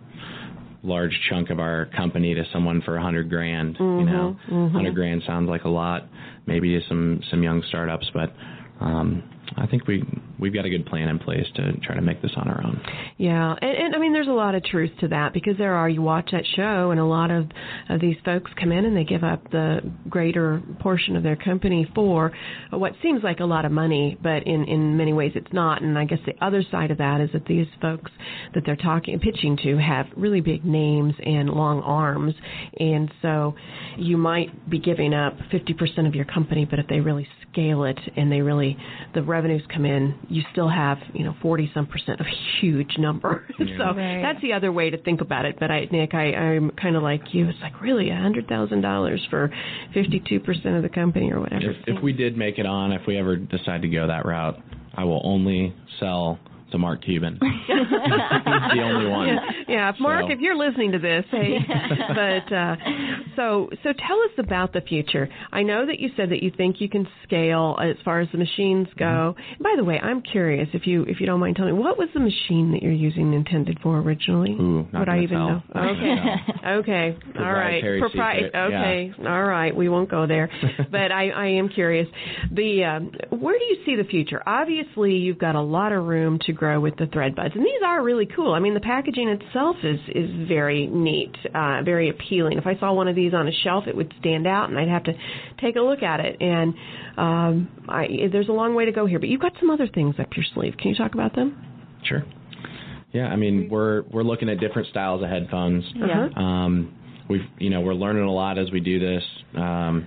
large 0.83 1.13
chunk 1.29 1.51
of 1.51 1.59
our 1.59 1.87
company 1.97 2.35
to 2.35 2.45
someone 2.53 2.81
for 2.83 2.97
a 2.97 3.03
hundred 3.03 3.29
grand. 3.29 3.77
You 3.79 4.05
know, 4.05 4.37
Mhm, 4.49 4.71
mhm. 4.71 4.73
hundred 4.73 4.95
grand 4.95 5.23
sounds 5.27 5.49
like 5.49 5.65
a 5.65 5.69
lot, 5.69 6.07
maybe 6.47 6.79
to 6.81 6.87
some 6.89 7.21
some 7.31 7.43
young 7.43 7.63
startups, 7.69 8.09
but 8.15 8.33
um, 8.81 9.23
I 9.57 9.67
think 9.67 9.87
we 9.87 10.05
we've 10.39 10.55
got 10.55 10.65
a 10.65 10.71
good 10.71 10.87
plan 10.87 11.09
in 11.09 11.19
place 11.19 11.47
to 11.57 11.73
try 11.79 11.95
to 11.95 12.03
make 12.03 12.23
this 12.23 12.33
on 12.37 12.49
our 12.49 12.63
own. 12.65 12.81
Yeah, 13.17 13.55
and, 13.61 13.77
and 13.77 13.95
I 13.95 13.99
mean, 13.99 14.13
there's 14.13 14.29
a 14.29 14.33
lot 14.33 14.55
of 14.55 14.65
truth 14.65 14.91
to 15.01 15.09
that 15.09 15.33
because 15.33 15.57
there 15.59 15.75
are. 15.75 15.89
You 15.89 16.03
watch 16.03 16.31
that 16.33 16.45
show, 16.55 16.91
and 16.91 17.01
a 17.01 17.05
lot 17.05 17.31
of, 17.31 17.47
of 17.89 18.01
these 18.01 18.17
folks 18.25 18.51
come 18.61 18.73
in 18.73 18.85
and 18.85 18.97
they 18.97 19.05
give 19.05 19.25
up 19.25 19.51
the 19.51 19.81
greater 20.09 20.63
portion 20.81 21.17
of 21.17 21.23
their 21.23 21.37
company 21.37 21.91
for 21.95 22.33
what 22.71 22.93
seems 23.03 23.23
like 23.23 23.41
a 23.41 23.45
lot 23.45 23.65
of 23.65 23.73
money, 23.73 24.19
but 24.23 24.47
in 24.47 24.65
in 24.65 24.97
many 24.97 25.13
ways 25.13 25.33
it's 25.35 25.53
not. 25.53 25.83
And 25.83 25.99
I 25.99 26.05
guess 26.05 26.19
the 26.27 26.35
other 26.45 26.63
side 26.71 26.91
of 26.91 26.99
that 26.99 27.21
is 27.21 27.31
that 27.33 27.47
these 27.47 27.67
folks 27.81 28.11
that 28.55 28.65
they're 28.67 28.77
talking 28.77 29.19
pitching 29.19 29.57
to 29.65 29.77
have 29.79 30.07
really 30.17 30.41
big 30.41 30.65
names 30.65 31.15
and 31.25 31.49
long 31.49 31.83
arms, 31.83 32.35
and 32.79 33.11
so 33.23 33.55
you 33.97 34.17
might 34.17 34.69
be 34.69 34.79
giving 34.79 35.15
up 35.15 35.37
50% 35.53 36.07
of 36.07 36.15
your 36.15 36.25
company, 36.25 36.65
but 36.65 36.79
if 36.79 36.87
they 36.89 37.01
really 37.01 37.27
scale 37.51 37.85
it 37.85 37.99
and 38.17 38.31
they 38.31 38.41
really 38.41 38.77
the 39.15 39.23
revenues 39.39 39.63
come 39.73 39.85
in, 39.85 40.19
you 40.29 40.43
still 40.51 40.69
have 40.69 40.99
you 41.13 41.25
know 41.25 41.35
40 41.41 41.71
some 41.73 41.87
percent, 41.87 42.21
of 42.21 42.27
a 42.27 42.61
huge 42.61 42.99
number. 42.99 43.47
so 43.59 43.85
Right. 43.95 44.21
that's 44.21 44.41
the 44.43 44.53
other 44.53 44.73
way 44.73 44.91
to 44.91 44.99
think 44.99 45.21
about 45.21 45.45
it. 45.45 45.57
But 45.61 45.71
I, 45.71 45.87
Nick, 45.93 46.13
I, 46.13 46.35
I'm 46.35 46.71
kind 46.73 46.97
of 46.97 47.03
like 47.05 47.23
you. 47.33 47.49
It's 47.49 47.59
like 47.63 47.81
really 47.81 48.11
a 48.11 48.17
hundred 48.17 48.49
thousand 48.49 48.81
dollars 48.81 49.25
for 49.31 49.51
52 49.95 50.41
percent 50.41 50.75
of 50.77 50.83
the 50.83 50.89
company 50.89 51.31
or 51.33 51.41
whatever. 51.41 51.71
If, 51.71 51.77
if 51.87 52.03
we 52.03 52.13
did 52.13 52.37
make 52.37 52.59
it 52.59 52.67
on, 52.67 52.91
if 52.93 53.03
we 53.07 53.17
ever 53.17 53.37
decide 53.37 53.83
to 53.83 53.89
go 53.89 54.09
that 54.09 54.27
route, 54.27 54.57
I 54.95 55.05
will 55.05 55.21
only 55.25 55.73
sell 56.01 56.41
to 56.73 56.79
Mark 56.79 57.05
Cuban. 57.05 57.39
He's 57.43 57.77
the 57.77 58.83
only 58.83 59.07
one. 59.11 59.29
Yeah, 59.29 59.39
yeah. 59.69 59.93
Mark, 60.01 60.27
So- 60.27 60.33
if 60.33 60.41
you're 60.41 60.57
listening 60.57 60.93
to 60.93 60.99
this, 60.99 61.25
hey, 61.31 61.59
but 62.09 62.55
uh, 62.55 62.77
so 63.37 63.69
so 63.83 63.93
tell 63.93 64.21
us 64.23 64.31
about 64.39 64.73
the 64.73 64.81
future. 64.81 65.29
I 65.53 65.63
know 65.63 65.87
that 65.87 65.99
you 66.01 66.11
said 66.17 66.31
that 66.31 66.43
you 66.43 66.51
think 66.57 66.81
you 66.81 66.89
can 66.89 67.07
scale 67.25 67.77
as 67.83 67.97
far 68.05 68.21
as 68.21 68.29
the 68.33 68.39
machines 68.39 68.89
go. 68.99 69.35
Mm-hmm. 69.37 69.63
By 69.63 69.75
the 69.77 69.85
way, 69.85 69.99
I'm 69.99 70.23
curious 70.23 70.69
if 70.73 70.87
you 70.87 71.03
if 71.05 71.21
you 71.21 71.27
don't 71.27 71.41
mind 71.41 71.57
telling 71.57 71.75
me 71.75 71.81
what 71.81 71.99
was 71.99 72.09
the 72.15 72.21
machine 72.21 72.73
that 72.73 72.83
you're 72.83 72.93
using 72.93 73.33
intended 73.33 73.79
for 73.83 73.99
originally? 73.99 74.53
Ooh, 74.53 74.87
not 74.93 75.01
Would 75.01 75.09
I 75.09 75.21
even 75.21 75.39
tell. 75.39 75.49
know? 75.49 75.63
Not 75.75 75.89
Okay, 75.89 76.25
okay, 76.67 77.17
all 77.39 77.53
right. 77.53 77.83
Proprietary 77.83 78.01
secret, 78.11 78.51
yeah. 78.55 78.65
Okay, 78.65 79.13
all 79.27 79.45
right. 79.45 79.75
We 79.75 79.89
won't 79.89 80.11
go 80.11 80.27
there, 80.27 80.51
but 80.91 81.13
I 81.13 81.31
I 81.31 81.47
am 81.59 81.69
curious. 81.69 82.09
The 82.53 82.85
um, 82.85 83.13
where 83.39 83.59
do 83.59 83.65
you 83.65 83.79
see 83.87 83.97
the 83.97 84.05
future? 84.09 84.43
Obviously, 84.47 85.13
you've 85.15 85.39
got 85.39 85.55
a 85.55 85.61
lot 85.61 85.93
of 85.93 86.05
room 86.05 86.39
to 86.47 86.53
grow 86.59 86.81
with 86.81 86.97
the 86.97 87.07
thread 87.07 87.35
buds, 87.35 87.55
and 87.55 87.65
these 87.65 87.81
are 87.85 88.03
really 88.03 88.27
cool. 88.27 88.53
I 88.53 88.59
mean, 88.59 88.75
the 88.75 88.81
packaging 88.81 89.29
itself 89.29 89.77
is 89.83 89.99
is 90.09 90.49
very 90.49 90.87
neat, 90.87 91.35
uh, 91.55 91.83
very 91.85 92.11
appealing. 92.11 92.59
If 92.59 92.67
I 92.67 92.79
saw 92.79 92.93
one 92.93 93.09
of 93.09 93.17
these 93.17 93.33
on 93.33 93.49
a 93.49 93.53
shelf, 93.65 93.85
it 93.87 93.97
would 93.97 94.13
stand 94.21 94.47
out, 94.47 94.69
and 94.69 94.79
I'd 94.79 94.89
have 94.89 95.05
to 95.05 95.13
take 95.61 95.77
a 95.77 95.81
look 95.81 96.03
at 96.03 96.21
it. 96.21 96.37
And 96.41 96.75
um, 97.17 97.87
I, 97.89 98.07
there's 98.31 98.49
a 98.49 98.53
long 98.53 98.75
way 98.75 98.85
to 98.85 98.93
go 98.93 99.07
here, 99.07 99.19
but 99.19 99.29
you've 99.29 99.41
got 99.41 99.53
some 99.59 99.71
other 99.71 99.89
things 99.89 100.17
up 100.19 100.29
your 100.37 100.45
sleeve. 100.55 100.75
Can 100.79 100.91
you 100.91 100.97
talk 100.97 101.15
about 101.15 101.35
them? 101.35 101.57
Sure. 102.05 102.25
Yeah, 103.13 103.27
I 103.27 103.37
mean 103.37 103.69
we're 103.71 104.03
we're 104.03 104.23
looking 104.23 104.51
at 104.51 104.61
different 104.61 104.89
styles 104.89 105.23
of 105.23 105.29
headphones. 105.31 105.85
Yeah. 105.95 106.29
Um, 106.37 106.95
we've 107.31 107.47
you 107.59 107.71
know 107.71 107.81
we're 107.81 107.95
learning 107.95 108.25
a 108.25 108.33
lot 108.33 108.59
as 108.59 108.71
we 108.71 108.81
do 108.81 108.99
this. 108.99 109.23
Um, 109.57 110.07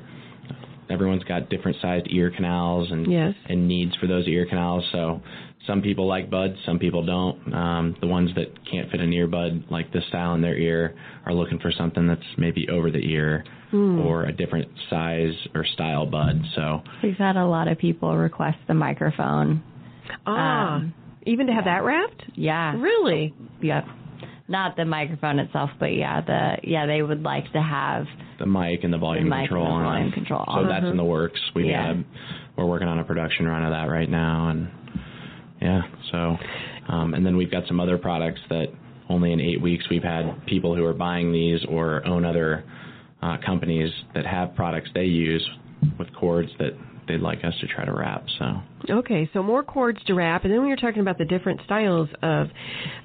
everyone's 0.92 1.24
got 1.24 1.50
different 1.50 1.78
sized 1.82 2.08
ear 2.10 2.32
canals 2.32 2.92
and 2.92 3.12
Yes. 3.12 3.34
and 3.50 3.68
needs 3.68 3.96
for 3.96 4.08
those 4.08 4.28
ear 4.28 4.46
canals. 4.46 4.84
So 4.92 5.22
some 5.68 5.82
people 5.82 6.08
like 6.08 6.30
buds, 6.30 6.56
some 6.66 6.80
people 6.80 7.06
don't. 7.06 7.54
Um, 7.54 7.96
the 8.02 8.08
ones 8.08 8.32
that 8.36 8.48
can't 8.70 8.90
fit 8.92 9.00
an 9.00 9.12
earbud 9.12 9.70
like 9.72 9.92
this 9.94 10.04
style 10.08 10.34
in 10.34 10.42
their 10.42 10.58
ear 10.58 10.96
are 11.26 11.34
looking 11.34 11.60
for 11.60 11.72
something 11.72 12.08
that's 12.08 12.22
maybe 12.38 12.68
over 12.70 12.90
the 12.92 12.98
ear 13.00 13.44
or 13.74 14.26
a 14.26 14.34
different 14.34 14.68
size 14.90 15.34
or 15.56 15.64
style 15.64 16.06
bud. 16.06 16.42
So 16.56 16.82
We've 17.02 17.16
had 17.16 17.38
a 17.38 17.46
lot 17.46 17.70
of 17.70 17.78
people 17.78 18.18
request 18.18 18.58
the 18.68 18.74
microphone. 18.74 19.64
Ah, 20.26 20.76
Um, 20.76 20.94
even 21.26 21.48
to 21.48 21.54
have 21.54 21.64
that 21.66 21.84
wrapped? 21.86 22.22
Yeah. 22.36 22.76
Really? 22.78 23.34
Yep. 23.62 23.86
Not 24.52 24.76
the 24.76 24.86
microphone 24.86 25.40
itself, 25.40 25.70
but 25.80 25.94
yeah, 25.96 26.22
the 26.22 26.58
yeah 26.70 26.86
they 26.86 27.02
would 27.02 27.22
like 27.24 27.52
to 27.54 27.62
have 27.62 28.06
the 28.38 28.46
mic 28.46 28.84
and 28.84 28.92
the 28.94 28.98
volume 28.98 29.30
mic 29.30 29.40
and 29.40 29.48
control 29.48 29.66
the 29.66 29.72
on. 29.72 29.84
volume 29.84 30.12
control 30.12 30.44
So 30.48 30.52
on. 30.62 30.68
that's 30.68 30.86
in 30.86 30.98
the 30.98 31.06
works. 31.06 31.40
We 31.56 31.70
Yeah. 31.70 31.94
got 31.94 32.04
we're 32.58 32.66
working 32.66 32.88
on 32.90 33.00
a 33.00 33.04
production 33.04 33.48
run 33.48 33.64
of 33.64 33.72
that 33.72 33.90
right 33.90 34.10
now, 34.10 34.50
and 34.50 34.70
yeah. 35.62 35.82
So 36.12 36.38
um, 36.90 37.14
and 37.14 37.26
then 37.26 37.38
we've 37.38 37.52
got 37.52 37.64
some 37.68 37.80
other 37.80 37.98
products 37.98 38.42
that 38.50 38.68
only 39.10 39.32
in 39.32 39.40
eight 39.40 39.62
weeks 39.62 39.86
we've 39.90 40.04
had 40.04 40.46
people 40.48 40.76
who 40.76 40.84
are 40.86 40.94
buying 40.94 41.32
these 41.32 41.60
or 41.70 42.06
own 42.06 42.26
other 42.26 42.64
uh, 43.22 43.38
companies 43.46 43.92
that 44.16 44.26
have 44.26 44.56
products 44.56 44.90
they 44.94 45.06
use 45.06 45.48
with 45.98 46.14
cords 46.14 46.50
that 46.60 46.72
they'd 47.08 47.20
like 47.22 47.44
us 47.44 47.54
to 47.62 47.68
try 47.68 47.86
to 47.86 47.94
wrap. 47.94 48.24
So 48.40 48.46
Okay, 48.90 49.30
so 49.34 49.42
more 49.44 49.64
cords 49.64 50.00
to 50.08 50.14
wrap, 50.14 50.44
and 50.44 50.52
then 50.54 50.62
we 50.62 50.68
you're 50.68 50.78
talking 50.78 51.02
about 51.02 51.18
the 51.18 51.26
different 51.26 51.62
styles 51.66 52.10
of 52.22 52.48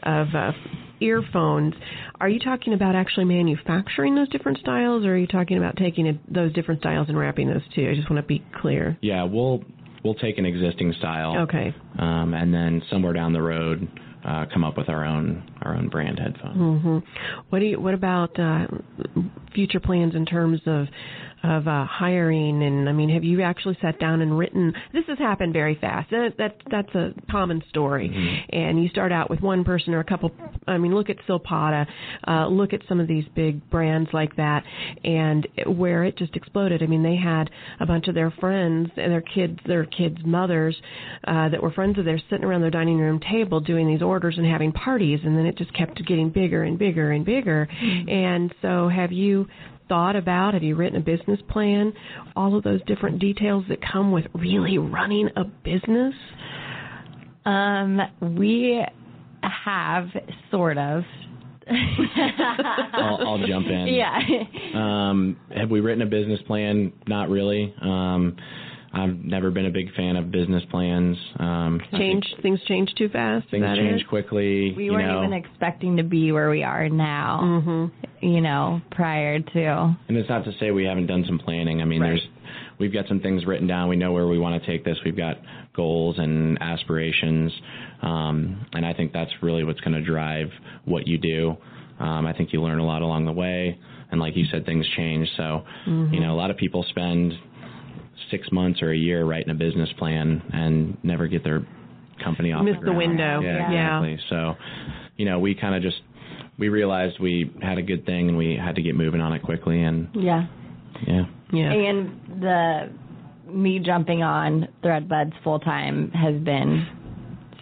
of 0.03 0.27
uh, 0.35 0.53
earphones, 1.01 1.75
are 2.21 2.29
you 2.29 2.39
talking 2.39 2.73
about 2.73 2.95
actually 2.95 3.25
manufacturing 3.25 4.15
those 4.15 4.29
different 4.31 4.59
styles, 4.59 5.05
or 5.05 5.13
are 5.15 5.19
you 5.19 5.27
talking 5.27 5.59
about 5.59 5.77
taking 5.77 6.07
it, 6.07 6.17
those 6.33 6.53
different 6.53 6.81
styles 6.81 7.09
and 7.09 7.19
wrapping 7.19 7.49
those 7.49 7.63
too? 7.75 7.89
I 7.91 7.95
just 7.95 8.11
want 8.11 8.23
to 8.23 8.27
be 8.27 8.45
clear. 8.61 8.97
yeah, 9.03 9.23
we'll 9.25 9.63
we'll 10.05 10.15
take 10.15 10.39
an 10.39 10.47
existing 10.47 10.93
style, 10.99 11.39
Okay. 11.41 11.75
um, 11.99 12.33
and 12.35 12.53
then 12.55 12.83
somewhere 12.91 13.13
down 13.13 13.33
the 13.33 13.43
road. 13.43 13.89
Uh, 14.25 14.45
come 14.53 14.65
up 14.65 14.77
with 14.77 14.89
our 14.89 15.05
own 15.05 15.49
our 15.67 15.75
own 15.77 15.89
brand 15.89 16.19
headphone. 16.19 16.81
hmm 16.81 16.99
What 17.51 17.59
do 17.59 17.67
you? 17.67 17.81
What 17.81 17.95
about 17.95 18.39
uh, 18.39 18.67
future 19.55 19.81
plans 19.81 20.15
in 20.15 20.25
terms 20.27 20.61
of 20.67 20.87
of 21.43 21.69
uh, 21.69 21.85
hiring? 21.85 22.63
And 22.63 22.89
I 22.89 22.93
mean, 22.93 23.09
have 23.11 23.25
you 23.25 23.43
actually 23.43 23.77
sat 23.81 23.99
down 24.01 24.21
and 24.21 24.37
written? 24.39 24.73
This 24.93 25.05
has 25.09 25.19
happened 25.19 25.53
very 25.53 25.77
fast. 25.81 26.11
That, 26.11 26.35
that 26.39 26.57
that's 26.71 26.95
a 26.95 27.13
common 27.31 27.63
story. 27.69 28.09
And 28.51 28.83
you 28.83 28.89
start 28.89 29.13
out 29.13 29.31
with 29.31 29.41
one 29.41 29.65
person 29.65 29.95
or 29.95 30.01
a 30.01 30.05
couple. 30.05 30.31
I 30.67 30.79
mean, 30.79 30.95
look 30.95 31.11
at 31.11 31.17
Silpada. 31.29 31.87
Uh, 32.27 32.49
look 32.49 32.73
at 32.73 32.81
some 32.89 33.01
of 33.01 33.07
these 33.09 33.25
big 33.35 33.69
brands 33.71 34.11
like 34.13 34.35
that, 34.37 34.65
and 35.05 35.47
where 35.67 36.05
it 36.05 36.17
just 36.17 36.35
exploded. 36.37 36.83
I 36.83 36.87
mean, 36.87 37.03
they 37.03 37.17
had 37.17 37.51
a 37.81 37.87
bunch 37.87 38.09
of 38.09 38.15
their 38.15 38.31
friends 38.31 38.91
and 38.97 39.13
their 39.13 39.21
kids, 39.21 39.59
their 39.67 39.85
kids' 39.85 40.19
mothers 40.25 40.77
uh, 41.27 41.49
that 41.51 41.63
were 41.63 41.71
friends 41.71 41.99
of 41.99 42.05
theirs 42.05 42.23
sitting 42.31 42.45
around 42.45 42.63
their 42.63 42.71
dining 42.71 42.99
room 42.99 43.21
table 43.21 43.61
doing 43.61 43.87
these 43.87 44.03
orders 44.03 44.35
and 44.39 44.47
having 44.47 44.73
parties, 44.73 45.21
and 45.25 45.37
then 45.37 45.47
it 45.47 45.56
just 45.57 45.73
kept 45.75 46.05
getting 46.07 46.31
bigger 46.31 46.63
and 46.63 46.79
bigger 46.79 47.13
and 47.13 47.25
bigger. 47.25 47.69
And 48.09 48.55
so, 48.63 48.89
have 48.89 49.13
you 49.13 49.47
thought 49.89 50.17
about, 50.17 50.55
have 50.55 50.63
you 50.63 50.75
written 50.75 50.99
a 51.01 51.05
business 51.05 51.41
plan, 51.49 51.93
all 52.35 52.57
of 52.57 52.65
those 52.65 52.81
different 52.87 53.19
details 53.19 53.65
that 53.69 53.79
come 53.93 54.13
with 54.13 54.25
really 54.35 54.79
running 54.79 55.29
a 55.37 55.45
business? 55.45 56.15
Um, 57.45 58.01
we 58.37 58.85
have 59.43 60.09
sort 60.51 60.79
of. 60.79 61.05
I'll, 61.69 63.19
I'll 63.27 63.47
jump 63.47 63.67
in. 63.67 63.87
Yeah. 63.89 64.19
Um, 64.75 65.37
have 65.55 65.71
we 65.71 65.81
written 65.81 66.03
a 66.03 66.07
business 66.07 66.41
plan? 66.47 66.93
Not 67.07 67.29
really. 67.29 67.75
Um, 67.81 68.37
I've 68.97 69.17
never 69.25 69.51
been 69.51 69.67
a 69.67 69.71
big 69.71 69.93
fan 69.95 70.17
of 70.17 70.31
business 70.31 70.63
plans. 70.71 71.17
Um, 71.39 71.81
Change 71.93 72.25
things 72.43 72.61
change 72.67 72.95
too 72.97 73.09
fast. 73.11 73.49
Things 73.51 73.63
that 73.63 73.77
change 73.77 74.01
it? 74.03 74.09
quickly. 74.09 74.73
we 74.77 74.87
you 74.87 74.93
weren't 74.93 75.07
know, 75.07 75.23
even 75.23 75.33
expecting 75.35 75.99
to 75.99 76.03
be 76.03 76.33
where 76.33 76.49
we 76.51 76.63
are 76.63 76.89
now. 76.89 77.41
Mm-hmm. 77.43 78.27
You 78.27 78.41
know, 78.41 78.81
prior 78.91 79.39
to. 79.41 79.97
and 80.09 80.17
it's 80.17 80.29
not 80.29 80.45
to 80.47 80.53
say 80.59 80.71
we 80.71 80.85
haven't 80.85 81.07
done 81.07 81.25
some 81.27 81.39
planning. 81.39 81.83
I 81.83 81.85
mean, 81.85 82.01
Right. 82.01 82.09
there's 82.11 82.29
we've 82.79 82.93
got 82.93 83.07
some 83.09 83.21
things 83.21 83.45
written 83.45 83.67
down. 83.67 83.89
We 83.89 83.97
know 83.97 84.13
where 84.13 84.27
we 84.27 84.39
want 84.39 84.61
to 84.63 84.67
take 84.67 84.85
this. 84.85 84.97
We've 85.05 85.17
got 85.17 85.37
goals 85.75 86.17
and 86.19 86.57
aspirations, 86.63 87.53
um, 88.03 88.67
and 88.73 88.87
I 88.87 88.95
think 88.95 89.13
that's 89.13 89.31
really 89.43 89.65
what's 89.65 89.81
going 89.81 89.93
to 89.95 90.01
drive 90.05 90.49
what 90.87 91.07
you 91.07 91.19
do. 91.19 91.57
Um, 92.01 92.27
I 92.27 92.33
think 92.33 92.53
you 92.53 92.63
learn 92.63 92.79
a 92.79 92.85
lot 92.87 93.03
along 93.03 93.27
the 93.27 93.33
way, 93.33 93.79
and 94.11 94.21
like 94.21 94.37
you 94.37 94.47
said, 94.51 94.65
things 94.65 94.87
change. 94.97 95.29
So, 95.37 95.63
Mm-hmm. 95.87 96.15
you 96.15 96.21
know, 96.21 96.33
a 96.35 96.39
lot 96.39 96.51
of 96.51 96.57
people 96.57 96.85
spend 96.89 97.33
six 98.31 98.51
months 98.53 98.83
or 98.83 98.91
a 98.91 98.97
year 98.97 99.25
writing 99.25 99.51
a 99.51 99.55
business 99.55 99.89
plan 99.99 100.43
and 100.53 100.97
never 101.03 101.27
get 101.29 101.45
their 101.45 101.67
company 102.23 102.53
off 102.53 102.65
Miss 102.65 102.77
the 102.81 102.87
the 102.87 102.93
window. 102.93 103.41
Yeah, 103.41 103.71
Yeah. 103.71 103.99
exactly. 103.99 104.19
So, 104.31 104.55
you 105.17 105.25
know, 105.27 105.39
we 105.39 105.55
kind 105.55 105.75
of 105.75 105.83
just 105.83 105.99
we 106.59 106.69
realized 106.71 107.19
we 107.21 107.51
had 107.63 107.79
a 107.79 107.83
good 107.83 108.07
thing 108.07 108.29
and 108.29 108.39
we 108.39 108.57
had 108.57 108.77
to 108.77 108.83
get 108.83 108.95
moving 108.97 109.21
on 109.21 109.33
it 109.33 109.43
quickly 109.43 109.83
and 109.83 110.09
Yeah. 110.15 110.47
yeah. 111.07 111.25
Yeah. 111.53 111.73
And 111.73 112.21
the 112.41 112.89
me 113.51 113.79
jumping 113.79 114.23
on 114.23 114.67
Threadbuds 114.83 115.33
full 115.45 115.61
time 115.61 116.11
has 116.13 116.35
been 116.43 116.87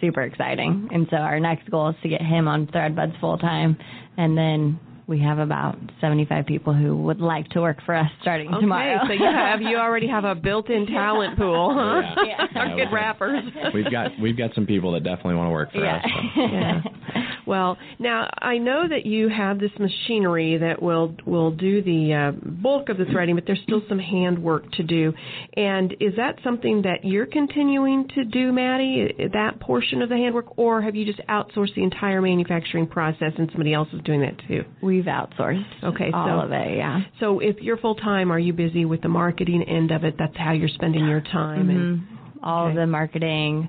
super 0.01 0.21
exciting. 0.23 0.89
And 0.91 1.07
so 1.11 1.17
our 1.17 1.39
next 1.39 1.69
goal 1.69 1.89
is 1.89 1.95
to 2.01 2.09
get 2.09 2.21
him 2.21 2.47
on 2.47 2.67
Threadbuds 2.67 3.19
full 3.19 3.37
time, 3.37 3.77
and 4.17 4.37
then 4.37 4.79
we 5.07 5.19
have 5.21 5.37
about 5.39 5.77
75 6.01 6.45
people 6.45 6.73
who 6.73 6.97
would 7.03 7.19
like 7.21 7.47
to 7.49 7.61
work 7.61 7.77
for 7.85 7.93
us 7.95 8.09
starting 8.21 8.49
tomorrow. 8.49 8.97
Okay, 9.03 9.13
tomorrow. 9.15 9.17
so 9.17 9.23
you 9.23 9.37
have 9.37 9.61
you 9.61 9.77
already 9.85 10.07
have 10.07 10.23
a 10.23 10.33
built-in 10.35 10.87
talent 10.87 11.37
pool, 11.37 11.73
huh? 11.73 12.01
Yeah. 12.25 12.45
Yeah. 12.55 12.59
Our 12.59 12.67
Yeah, 12.67 12.75
good 12.75 12.77
we've- 12.85 12.93
wrappers. 12.93 13.43
We've 13.73 13.91
got 13.91 14.11
we've 14.21 14.37
got 14.37 14.53
some 14.55 14.65
people 14.65 14.91
that 14.93 15.03
definitely 15.03 15.35
want 15.35 15.47
to 15.47 15.51
work 15.51 15.71
for 15.71 15.83
yeah. 15.83 15.97
us. 15.97 16.03
so. 16.35 16.41
Yeah. 16.41 16.81
Well, 17.45 17.77
now 17.99 18.27
I 18.41 18.57
know 18.57 18.87
that 18.87 19.05
you 19.05 19.29
have 19.29 19.59
this 19.59 19.71
machinery 19.79 20.57
that 20.57 20.81
will 20.81 21.15
will 21.25 21.51
do 21.51 21.81
the 21.83 22.13
uh, 22.13 22.31
bulk 22.43 22.89
of 22.89 22.97
the 22.97 23.05
threading, 23.05 23.35
but 23.35 23.43
there's 23.45 23.61
still 23.63 23.83
some 23.87 23.99
hand 23.99 24.41
work 24.41 24.71
to 24.73 24.83
do. 24.83 25.13
And 25.55 25.93
is 25.99 26.15
that 26.17 26.39
something 26.43 26.81
that 26.83 27.03
you're 27.05 27.27
continuing 27.27 28.07
to 28.15 28.23
do, 28.25 28.51
Maddie? 28.51 29.13
That 29.33 29.59
portion 29.59 30.01
of 30.01 30.09
the 30.09 30.15
handwork, 30.15 30.57
or 30.57 30.81
have 30.81 30.95
you 30.95 31.05
just 31.05 31.19
outsourced 31.29 31.75
the 31.75 31.83
entire 31.83 32.21
manufacturing 32.21 32.87
process 32.87 33.33
and 33.37 33.47
somebody 33.51 33.73
else 33.73 33.89
is 33.93 34.01
doing 34.03 34.21
that 34.21 34.35
too? 34.47 34.63
We've 34.95 35.05
outsourced 35.05 35.65
Okay, 35.83 36.09
all 36.13 36.27
so- 36.27 36.45
of 36.45 36.51
it, 36.53 36.77
yeah. 36.77 37.01
So 37.19 37.39
if 37.39 37.61
you're 37.61 37.75
full 37.77 37.95
time, 37.95 38.31
are 38.31 38.39
you 38.39 38.53
busy 38.53 38.85
with 38.85 39.01
the 39.01 39.09
marketing 39.09 39.63
end 39.63 39.91
of 39.91 40.03
it? 40.05 40.15
That's 40.17 40.35
how 40.37 40.53
you're 40.53 40.69
spending 40.69 41.05
your 41.05 41.19
time. 41.21 41.69
And 41.69 41.99
Mhm. 41.99 42.03
All 42.43 42.67
of 42.69 42.75
the 42.75 42.85
marketing. 42.87 43.67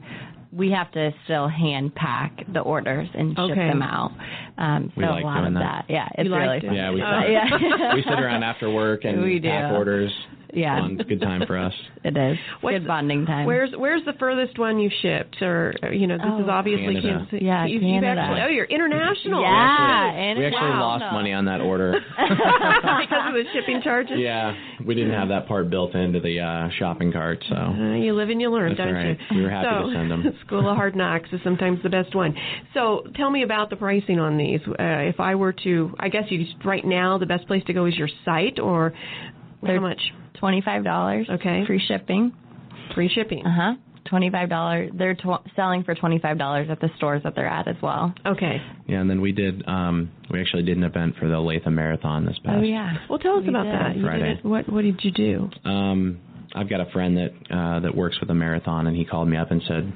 We 0.53 0.71
have 0.71 0.91
to 0.93 1.13
still 1.25 1.49
hand 1.49 1.95
pack 1.95 2.45
the 2.53 2.61
orders 2.61 3.09
and 3.15 3.31
ship 3.31 3.39
Okay. 3.39 3.69
them 3.69 3.83
out. 3.83 4.13
Um, 4.57 4.91
so 4.95 5.01
We 5.01 5.07
like 5.07 5.25
a 5.25 5.27
lot 5.27 5.41
doing 5.41 5.57
of 5.57 5.63
that. 5.63 5.85
Yeah, 5.89 6.09
it's 6.17 6.29
You 6.29 6.35
really 6.37 6.59
it? 6.59 6.65
fun. 6.67 6.75
Yeah, 6.75 6.91
we 6.93 7.03
Oh. 7.03 7.21
yeah. 7.27 7.95
we 7.95 8.03
sit 8.03 8.21
around 8.21 8.43
after 8.45 8.71
work 8.71 9.05
and 9.05 9.21
We 9.25 9.39
do. 9.41 9.49
pack 9.49 9.73
orders. 9.73 10.13
Yeah. 10.55 10.81
Fun. 10.81 10.93
It's 10.93 11.01
a 11.03 11.05
good 11.05 11.21
time 11.21 11.43
for 11.47 11.57
us. 11.59 11.73
It 12.07 12.17
is. 12.17 12.39
What's- 12.61 12.79
Good 12.79 12.87
bonding 12.87 13.27
time. 13.27 13.47
Where's 13.47 13.71
where's 13.77 14.05
the 14.05 14.13
furthest 14.13 14.59
one 14.61 14.79
you 14.79 14.89
shipped, 15.03 15.43
or 15.43 15.75
or, 15.83 15.93
you 15.93 16.07
know, 16.07 16.19
this 16.19 16.27
Oh, 16.29 16.43
is 16.45 16.49
obviously 16.49 16.95
Canada. 16.95 17.09
Kansas 17.09 17.31
City. 17.33 17.45
Yeah, 17.47 17.67
you've, 17.67 17.83
you've 17.83 18.01
Canada. 18.03 18.21
actually, 18.21 18.41
oh, 18.43 18.49
you're 18.49 18.65
international. 18.67 19.43
Yeah, 19.43 20.13
we 20.15 20.19
and 20.21 20.45
actually 20.45 20.71
wow. 20.71 20.81
lost 21.01 21.05
money 21.13 21.33
on 21.33 21.47
that 21.47 21.61
order. 21.61 21.95
because 22.17 23.25
of 23.27 23.35
the 23.35 23.43
shipping 23.53 23.81
charges. 23.83 24.19
yeah, 24.21 24.55
we 24.87 24.95
didn't 24.95 25.15
have 25.15 25.29
that 25.31 25.49
part 25.49 25.69
built 25.69 25.95
into 25.97 26.21
the 26.21 26.39
uh, 26.41 26.69
shopping 26.79 27.11
cart, 27.13 27.43
so 27.49 27.57
Uh, 27.57 27.95
you 27.97 28.15
live 28.15 28.29
and 28.31 28.41
you 28.41 28.51
learn, 28.53 28.69
That's 28.71 28.79
don't 28.79 28.89
all 28.89 28.95
right. 28.95 29.19
you? 29.31 29.37
We 29.39 29.43
were 29.43 29.51
happy 29.51 29.69
so, 29.69 29.91
to 30.03 30.09
them. 30.09 30.39
School 30.47 30.69
of 30.71 30.77
Hard 30.77 30.95
Knocks 30.95 31.29
is 31.33 31.41
sometimes 31.43 31.83
the 31.83 31.89
best 31.91 32.15
one. 32.15 32.37
So, 32.73 33.03
tell 33.17 33.31
me 33.31 33.43
about 33.43 33.71
the 33.71 33.77
pricing 33.77 34.21
on 34.21 34.37
these. 34.39 34.61
Uh, 34.69 34.75
if 35.11 35.19
I 35.19 35.35
were 35.35 35.53
to, 35.65 35.93
I 35.99 36.09
guess 36.09 36.25
you 36.31 36.45
right 36.65 36.85
now 36.85 37.19
the 37.19 37.27
best 37.27 37.49
place 37.49 37.65
to 37.67 37.73
go 37.73 37.87
is 37.87 37.97
your 37.97 38.09
site, 38.25 38.61
or 38.61 38.93
how 39.63 39.67
They're- 39.67 39.81
much? 39.81 40.01
Twenty-five 40.39 40.85
dollars. 40.85 41.27
Okay. 41.31 41.65
Free 41.67 41.83
shipping. 41.87 42.33
Free 42.95 43.09
shipping. 43.13 43.45
Uh 43.47 43.55
huh. 43.55 43.75
Twenty-five 44.09 44.49
dollars. 44.49 44.91
They're 44.95 45.15
tw- 45.15 45.43
selling 45.57 45.83
for 45.83 45.95
twenty-five 45.95 46.39
dollars 46.39 46.69
at 46.71 46.81
the 46.81 46.89
stores 46.97 47.23
that 47.25 47.35
they're 47.35 47.49
at 47.49 47.67
as 47.67 47.77
well. 47.83 48.15
Okay. 48.25 48.59
yeah. 48.87 49.01
And 49.01 49.11
then 49.11 49.21
we 49.21 49.33
did 49.33 49.67
um, 49.67 50.11
we 50.31 50.41
actually 50.41 50.63
did 50.63 50.77
an 50.77 50.85
event 50.85 51.17
for 51.19 51.29
the 51.29 51.39
Latham 51.41 51.75
Marathon 51.75 52.25
this 52.25 52.39
past 52.45 52.59
Oh 52.61 52.63
yeah. 52.63 52.95
Well, 53.11 53.19
tell 53.19 53.37
us 53.39 53.43
We 53.43 53.49
about 53.49 53.65
did. 53.65 53.73
that. 53.75 53.89
You 53.97 54.03
did 54.03 54.07
Friday. 54.09 54.33
it. 54.39 54.45
What 54.45 54.69
What 54.73 54.83
did 54.83 55.01
you 55.03 55.11
do? 55.11 55.51
Um, 55.69 56.21
I've 56.55 56.71
got 56.71 56.81
a 56.81 56.91
friend 56.93 57.17
that 57.17 57.31
uh, 57.55 57.81
that 57.81 57.95
works 57.97 58.19
with 58.21 58.31
a 58.31 58.35
marathon, 58.35 58.87
and 58.87 58.97
he 58.97 59.05
called 59.05 59.29
me 59.29 59.37
up 59.37 59.51
and 59.51 59.61
said, 59.67 59.93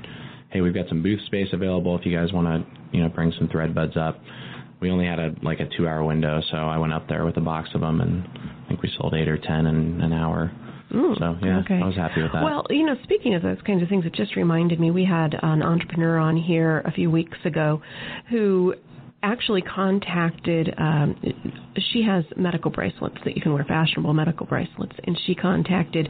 "Hey, 0.50 0.60
we've 0.60 0.74
got 0.74 0.88
some 0.88 1.02
booth 1.02 1.20
space 1.26 1.48
available. 1.52 1.96
If 1.96 2.04
you 2.04 2.14
guys 2.16 2.32
want 2.32 2.48
to, 2.48 2.96
you 2.96 3.02
know, 3.04 3.08
bring 3.08 3.32
some 3.38 3.48
thread 3.48 3.74
buds 3.74 3.96
up." 3.96 4.20
We 4.80 4.90
only 4.90 5.06
had 5.06 5.18
a 5.18 5.34
like 5.42 5.60
a 5.60 5.68
two 5.76 5.86
hour 5.86 6.02
window, 6.04 6.40
so 6.50 6.56
I 6.56 6.78
went 6.78 6.92
up 6.92 7.08
there 7.08 7.24
with 7.24 7.36
a 7.36 7.40
box 7.40 7.68
of 7.74 7.80
them, 7.82 8.00
and 8.00 8.24
I 8.64 8.68
think 8.68 8.82
we 8.82 8.90
sold 8.98 9.14
eight 9.14 9.28
or 9.28 9.38
ten 9.38 9.66
in 9.66 10.00
an 10.00 10.12
hour. 10.12 10.50
Mm, 10.92 11.18
So 11.18 11.46
yeah, 11.46 11.60
okay. 11.60 11.80
I 11.80 11.86
was 11.86 11.94
happy 11.94 12.22
with 12.22 12.32
that. 12.32 12.42
Well, 12.42 12.66
you 12.70 12.84
know, 12.84 12.96
speaking 13.04 13.34
of 13.34 13.42
those 13.42 13.58
kinds 13.64 13.82
of 13.82 13.88
things, 13.88 14.04
it 14.06 14.12
just 14.12 14.34
reminded 14.36 14.80
me 14.80 14.90
we 14.90 15.04
had 15.04 15.34
an 15.40 15.62
entrepreneur 15.62 16.18
on 16.18 16.36
here 16.36 16.80
a 16.84 16.90
few 16.90 17.10
weeks 17.10 17.38
ago 17.44 17.80
who 18.28 18.74
actually 19.22 19.60
contacted 19.60 20.72
um 20.78 21.14
she 21.92 22.02
has 22.02 22.24
medical 22.36 22.70
bracelets 22.70 23.16
that 23.24 23.36
you 23.36 23.42
can 23.42 23.52
wear 23.52 23.64
fashionable 23.64 24.12
medical 24.14 24.46
bracelets 24.46 24.92
and 25.04 25.18
she 25.26 25.34
contacted 25.34 26.08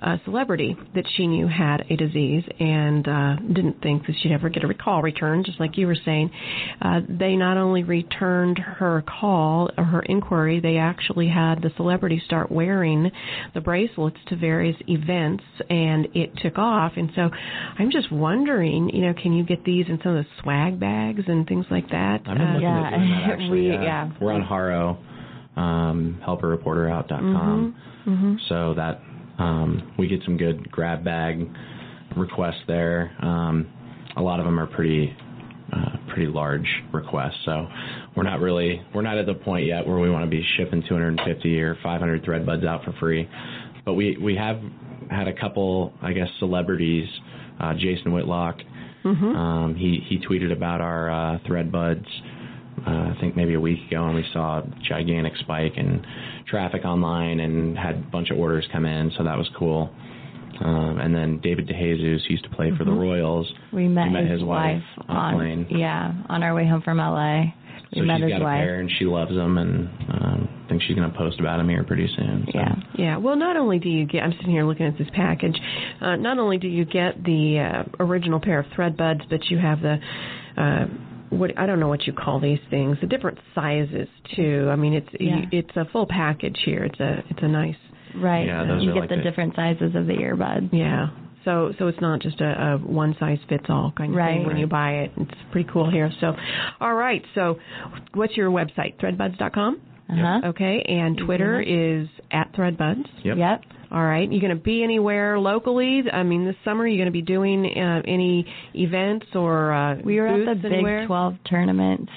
a 0.00 0.20
celebrity 0.24 0.76
that 0.94 1.04
she 1.16 1.26
knew 1.26 1.48
had 1.48 1.84
a 1.90 1.96
disease 1.96 2.44
and 2.58 3.08
uh 3.08 3.36
didn't 3.54 3.80
think 3.82 4.06
that 4.06 4.14
she'd 4.22 4.32
ever 4.32 4.48
get 4.50 4.62
a 4.62 4.66
recall 4.66 5.00
return 5.00 5.42
just 5.44 5.58
like 5.58 5.78
you 5.78 5.86
were 5.86 5.96
saying. 6.04 6.30
Uh 6.82 7.00
they 7.08 7.34
not 7.34 7.56
only 7.56 7.82
returned 7.82 8.58
her 8.58 9.02
call 9.06 9.70
or 9.78 9.84
her 9.84 10.02
inquiry 10.02 10.60
they 10.60 10.76
actually 10.76 11.28
had 11.28 11.62
the 11.62 11.70
celebrity 11.76 12.22
start 12.26 12.52
wearing 12.52 13.10
the 13.54 13.60
bracelets 13.60 14.18
to 14.28 14.36
various 14.36 14.76
events 14.86 15.44
and 15.70 16.08
it 16.14 16.30
took 16.42 16.58
off. 16.58 16.92
And 16.96 17.10
so 17.16 17.30
i'm 17.78 17.90
just 17.90 18.12
wondering 18.12 18.90
you 18.90 19.06
know 19.06 19.14
can 19.14 19.32
you 19.32 19.44
get 19.44 19.64
these 19.64 19.86
in 19.88 19.98
some 20.02 20.14
of 20.14 20.24
the 20.24 20.42
swag 20.42 20.78
bags 20.78 21.22
and 21.26 21.46
things 21.46 21.64
like 21.70 21.88
that? 21.90 22.20
Uh, 22.26 22.49
looking 22.54 22.68
yeah, 22.68 22.86
at 22.86 22.98
doing 22.98 23.10
that 23.10 23.30
actually. 23.32 23.50
we- 23.50 23.68
yeah. 23.68 23.82
yeah. 23.82 24.10
We're 24.20 24.32
on 24.32 24.42
HARO, 24.42 24.98
um, 25.56 26.20
helpareporterout.com. 26.26 27.76
Mm-hmm. 28.06 28.34
So 28.48 28.74
that 28.74 29.00
um, 29.38 29.92
we 29.98 30.08
get 30.08 30.20
some 30.24 30.36
good 30.36 30.70
grab 30.70 31.04
bag 31.04 31.48
requests 32.16 32.62
there. 32.66 33.14
Um, 33.20 33.68
a 34.16 34.22
lot 34.22 34.40
of 34.40 34.46
them 34.46 34.58
are 34.58 34.66
pretty 34.66 35.14
uh, 35.72 35.96
pretty 36.08 36.26
large 36.26 36.66
requests. 36.92 37.38
So 37.44 37.66
we're 38.16 38.24
not 38.24 38.40
really 38.40 38.82
we're 38.94 39.02
not 39.02 39.18
at 39.18 39.26
the 39.26 39.34
point 39.34 39.66
yet 39.66 39.86
where 39.86 39.98
we 39.98 40.10
want 40.10 40.24
to 40.24 40.30
be 40.30 40.44
shipping 40.56 40.82
250 40.88 41.60
or 41.60 41.76
500 41.82 42.24
thread 42.24 42.44
buds 42.44 42.64
out 42.64 42.84
for 42.84 42.92
free. 42.98 43.28
But 43.84 43.94
we 43.94 44.16
we 44.16 44.34
have 44.36 44.60
had 45.10 45.28
a 45.28 45.32
couple, 45.32 45.92
I 46.02 46.12
guess, 46.12 46.28
celebrities. 46.38 47.08
Uh, 47.58 47.74
Jason 47.74 48.12
Whitlock. 48.12 48.56
Mm-hmm. 49.04 49.36
Um, 49.36 49.74
he 49.74 50.00
he 50.08 50.18
tweeted 50.18 50.52
about 50.52 50.80
our 50.80 51.10
uh, 51.10 51.38
thread 51.46 51.70
buds. 51.70 52.06
Uh, 52.86 53.14
I 53.14 53.16
think 53.20 53.36
maybe 53.36 53.54
a 53.54 53.60
week 53.60 53.78
ago, 53.88 54.06
and 54.06 54.14
we 54.14 54.24
saw 54.32 54.58
a 54.58 54.64
gigantic 54.88 55.34
spike 55.40 55.72
in 55.76 56.04
traffic 56.48 56.84
online, 56.84 57.40
and 57.40 57.76
had 57.76 57.94
a 57.96 57.98
bunch 58.10 58.30
of 58.30 58.38
orders 58.38 58.66
come 58.72 58.86
in, 58.86 59.10
so 59.16 59.24
that 59.24 59.36
was 59.38 59.48
cool. 59.58 59.90
Um, 60.62 60.98
and 61.00 61.14
then 61.14 61.40
David 61.42 61.68
DeJesus 61.68 62.28
used 62.28 62.44
to 62.44 62.50
play 62.50 62.70
for 62.76 62.84
the 62.84 62.92
Royals. 62.92 63.50
We 63.72 63.88
met, 63.88 64.06
You 64.06 64.10
met 64.12 64.22
his, 64.24 64.40
his 64.40 64.44
wife 64.44 64.82
on 65.08 65.16
on 65.16 65.34
plane. 65.36 65.66
yeah 65.70 66.12
on 66.28 66.42
our 66.42 66.54
way 66.54 66.66
home 66.68 66.82
from 66.82 66.98
LA. 66.98 67.44
We 67.94 68.00
So 68.00 68.04
met 68.04 68.18
she's 68.20 68.30
his 68.30 68.38
got 68.38 68.42
a 68.42 68.58
pair, 68.58 68.78
and 68.80 68.90
she 68.98 69.04
loves 69.04 69.30
him, 69.32 69.58
and 69.58 69.88
um, 70.12 70.62
I 70.64 70.68
think 70.68 70.82
she's 70.82 70.94
going 70.96 71.10
to 71.10 71.16
post 71.16 71.40
about 71.40 71.58
him 71.60 71.68
here 71.68 71.82
pretty 71.82 72.08
soon. 72.16 72.46
So. 72.52 72.58
Yeah. 72.58 72.74
Yeah, 72.96 73.16
well, 73.16 73.36
not 73.36 73.56
only 73.56 73.78
do 73.78 73.88
you 73.88 74.06
get, 74.06 74.22
I'm 74.22 74.32
sitting 74.32 74.50
here 74.50 74.64
looking 74.64 74.86
at 74.86 74.96
this 74.98 75.08
package, 75.14 75.58
uh, 76.00 76.16
not 76.16 76.38
only 76.38 76.58
do 76.58 76.68
you 76.68 76.84
get 76.84 77.24
the 77.24 77.58
uh, 77.58 78.04
original 78.04 78.38
pair 78.38 78.60
of 78.60 78.66
thread 78.76 78.96
buds, 78.96 79.22
but 79.30 79.40
you 79.46 79.58
have 79.58 79.80
the, 79.80 79.98
uh, 80.56 80.86
what 81.30 81.56
I 81.58 81.66
don't 81.66 81.80
know 81.80 81.88
what 81.88 82.06
you 82.06 82.12
call 82.12 82.40
these 82.40 82.58
things, 82.70 82.98
the 83.00 83.06
different 83.06 83.38
sizes 83.54 84.08
too. 84.36 84.68
I 84.70 84.76
mean, 84.76 84.94
it's 84.94 85.08
Yeah. 85.18 85.46
it's 85.52 85.76
a 85.76 85.84
full 85.92 86.06
package 86.06 86.58
here. 86.64 86.84
It's 86.84 87.00
a 87.00 87.22
it's 87.30 87.42
a 87.42 87.48
nice, 87.48 87.76
Right. 88.16 88.46
Yeah, 88.46 88.64
those 88.64 88.82
you 88.82 88.90
are 88.90 88.94
get 88.94 89.00
like 89.00 89.08
the 89.10 89.16
the- 89.16 89.22
different 89.22 89.54
sizes 89.56 89.94
of 89.94 90.06
the 90.06 90.14
earbuds. 90.14 90.70
yeah. 90.72 91.08
So 91.44 91.72
so 91.78 91.86
it's 91.86 92.00
not 92.02 92.20
just 92.20 92.40
a, 92.42 92.72
a 92.74 92.78
one 92.78 93.16
size 93.18 93.38
fits 93.48 93.64
all 93.70 93.92
kind 93.96 94.10
of 94.12 94.16
Right. 94.16 94.38
thing 94.38 94.46
when 94.46 94.56
you 94.58 94.66
buy 94.66 94.90
it. 95.04 95.12
It's 95.16 95.30
pretty 95.52 95.70
cool 95.72 95.88
here. 95.90 96.10
So, 96.20 96.36
all 96.80 96.94
right. 96.94 97.24
So, 97.34 97.58
what's 98.12 98.36
your 98.36 98.50
website? 98.50 98.96
Threadbuds.com. 98.98 99.80
Uh 100.10 100.14
huh. 100.16 100.40
Okay, 100.48 100.82
and 100.82 101.16
Twitter 101.16 101.60
is 101.60 102.08
at 102.30 102.52
Threadbuds. 102.52 103.06
Yep. 103.24 103.38
Yep. 103.38 103.62
All 103.90 104.04
right. 104.04 104.30
You 104.30 104.40
going 104.40 104.56
to 104.56 104.62
be 104.62 104.84
anywhere 104.84 105.38
locally? 105.38 106.04
I 106.12 106.22
mean, 106.22 106.44
this 106.44 106.54
summer 106.64 106.86
you 106.86 106.96
going 106.96 107.06
to 107.06 107.12
be 107.12 107.22
doing 107.22 107.66
uh, 107.66 108.02
any 108.06 108.46
events 108.74 109.26
or 109.34 109.72
uh, 109.72 109.96
we 110.04 110.20
were 110.20 110.28
at 110.28 110.62
the 110.62 110.68
anywhere? 110.68 111.00
Big 111.00 111.08
12 111.08 111.34
tournament. 111.46 112.08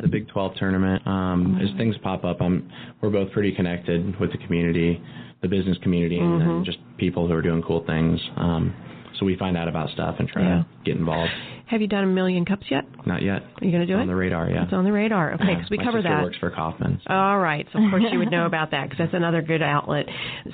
The 0.00 0.08
Big 0.08 0.28
12 0.28 0.52
tournament. 0.56 1.06
Um, 1.06 1.56
mm-hmm. 1.58 1.66
As 1.66 1.76
things 1.78 1.96
pop 2.02 2.24
up, 2.24 2.40
I'm, 2.40 2.70
we're 3.00 3.10
both 3.10 3.32
pretty 3.32 3.52
connected 3.54 4.18
with 4.20 4.32
the 4.32 4.38
community, 4.38 5.02
the 5.40 5.48
business 5.48 5.78
community, 5.82 6.18
mm-hmm. 6.18 6.50
and 6.50 6.66
just 6.66 6.78
people 6.98 7.26
who 7.26 7.32
are 7.34 7.42
doing 7.42 7.62
cool 7.62 7.84
things. 7.86 8.20
Um, 8.36 8.74
so 9.22 9.26
we 9.26 9.36
find 9.36 9.56
out 9.56 9.68
about 9.68 9.88
stuff 9.90 10.16
and 10.18 10.28
try 10.28 10.42
yeah. 10.42 10.56
to 10.56 10.66
get 10.84 10.96
involved. 10.96 11.30
Have 11.66 11.80
you 11.80 11.86
done 11.86 12.04
a 12.04 12.08
million 12.08 12.44
cups 12.44 12.66
yet? 12.68 12.84
Not 13.06 13.22
yet. 13.22 13.42
Are 13.42 13.64
you 13.64 13.70
going 13.70 13.80
to 13.80 13.86
do 13.86 13.94
it's 13.94 14.00
it? 14.00 14.02
On 14.02 14.06
the 14.08 14.16
radar, 14.16 14.50
yeah. 14.50 14.64
It's 14.64 14.72
on 14.72 14.84
the 14.84 14.92
radar. 14.92 15.34
Okay, 15.34 15.54
because 15.54 15.70
we 15.70 15.78
My 15.78 15.84
cover 15.84 16.02
that. 16.02 16.22
works 16.22 16.36
for 16.38 16.50
Kauffman. 16.50 17.00
So. 17.06 17.14
All 17.14 17.38
right, 17.38 17.66
so 17.72 17.82
of 17.82 17.88
course 17.88 18.02
you 18.10 18.18
would 18.18 18.32
know 18.32 18.46
about 18.52 18.72
that 18.72 18.90
because 18.90 18.98
that's 18.98 19.14
another 19.14 19.40
good 19.40 19.62
outlet. 19.62 20.06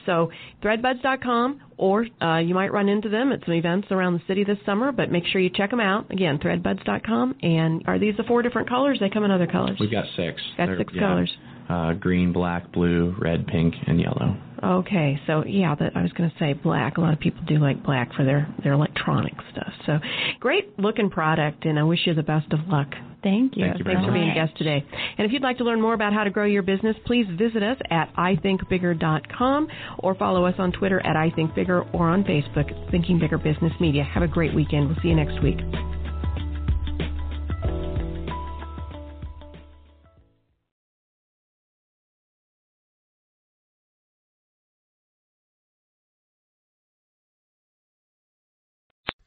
So 0.04 0.30
threadbuds.com, 0.62 1.60
or 1.78 2.06
uh, 2.22 2.38
you 2.38 2.54
might 2.54 2.72
run 2.72 2.88
into 2.88 3.08
them 3.08 3.32
at 3.32 3.40
some 3.44 3.54
events 3.54 3.88
around 3.90 4.14
the 4.14 4.22
city 4.28 4.44
this 4.44 4.58
summer. 4.66 4.92
But 4.92 5.10
make 5.10 5.24
sure 5.26 5.40
you 5.40 5.50
check 5.50 5.70
them 5.70 5.80
out. 5.80 6.10
Again, 6.12 6.38
threadbuds.com. 6.38 7.36
And 7.42 7.82
are 7.86 7.98
these 7.98 8.16
the 8.16 8.24
four 8.24 8.42
different 8.42 8.68
colors? 8.68 8.98
They 9.00 9.08
come 9.08 9.24
in 9.24 9.30
other 9.30 9.46
colors. 9.46 9.78
We've 9.80 9.90
got 9.90 10.04
six. 10.14 10.40
Got 10.56 10.66
They're, 10.66 10.78
six 10.78 10.92
yeah. 10.94 11.00
colors. 11.00 11.36
Uh, 11.68 11.92
green, 11.92 12.32
black, 12.32 12.72
blue, 12.72 13.14
red, 13.20 13.46
pink, 13.46 13.74
and 13.86 14.00
yellow. 14.00 14.36
Okay, 14.62 15.20
so 15.26 15.44
yeah, 15.44 15.74
that 15.74 15.96
I 15.96 16.02
was 16.02 16.12
going 16.12 16.30
to 16.30 16.36
say 16.38 16.52
black. 16.52 16.96
A 16.96 17.00
lot 17.00 17.12
of 17.12 17.20
people 17.20 17.42
do 17.46 17.58
like 17.58 17.84
black 17.84 18.12
for 18.14 18.24
their 18.24 18.52
their 18.64 18.72
electronic 18.72 19.34
stuff. 19.52 19.72
So, 19.86 19.98
great 20.40 20.78
looking 20.78 21.10
product, 21.10 21.64
and 21.64 21.78
I 21.78 21.84
wish 21.84 22.00
you 22.06 22.14
the 22.14 22.22
best 22.22 22.52
of 22.52 22.60
luck. 22.68 22.88
Thank 23.22 23.56
you. 23.56 23.64
Thank 23.66 23.78
you 23.78 23.84
Thanks 23.84 24.00
much. 24.00 24.08
for 24.08 24.12
being 24.12 24.30
a 24.30 24.34
guest 24.34 24.56
today. 24.56 24.84
And 25.18 25.26
if 25.26 25.32
you'd 25.32 25.42
like 25.42 25.58
to 25.58 25.64
learn 25.64 25.80
more 25.80 25.94
about 25.94 26.12
how 26.12 26.24
to 26.24 26.30
grow 26.30 26.44
your 26.44 26.62
business, 26.62 26.96
please 27.04 27.26
visit 27.36 27.62
us 27.62 27.76
at 27.90 28.14
ithinkbigger.com 28.14 29.68
or 29.98 30.14
follow 30.14 30.44
us 30.44 30.54
on 30.58 30.72
Twitter 30.72 31.00
at 31.00 31.16
ithinkbigger 31.16 31.92
or 31.94 32.08
on 32.08 32.24
Facebook, 32.24 32.90
Thinking 32.90 33.18
Bigger 33.18 33.38
Business 33.38 33.72
Media. 33.80 34.04
Have 34.04 34.22
a 34.22 34.28
great 34.28 34.54
weekend. 34.54 34.88
We'll 34.88 34.98
see 35.02 35.08
you 35.08 35.16
next 35.16 35.42
week. 35.42 35.58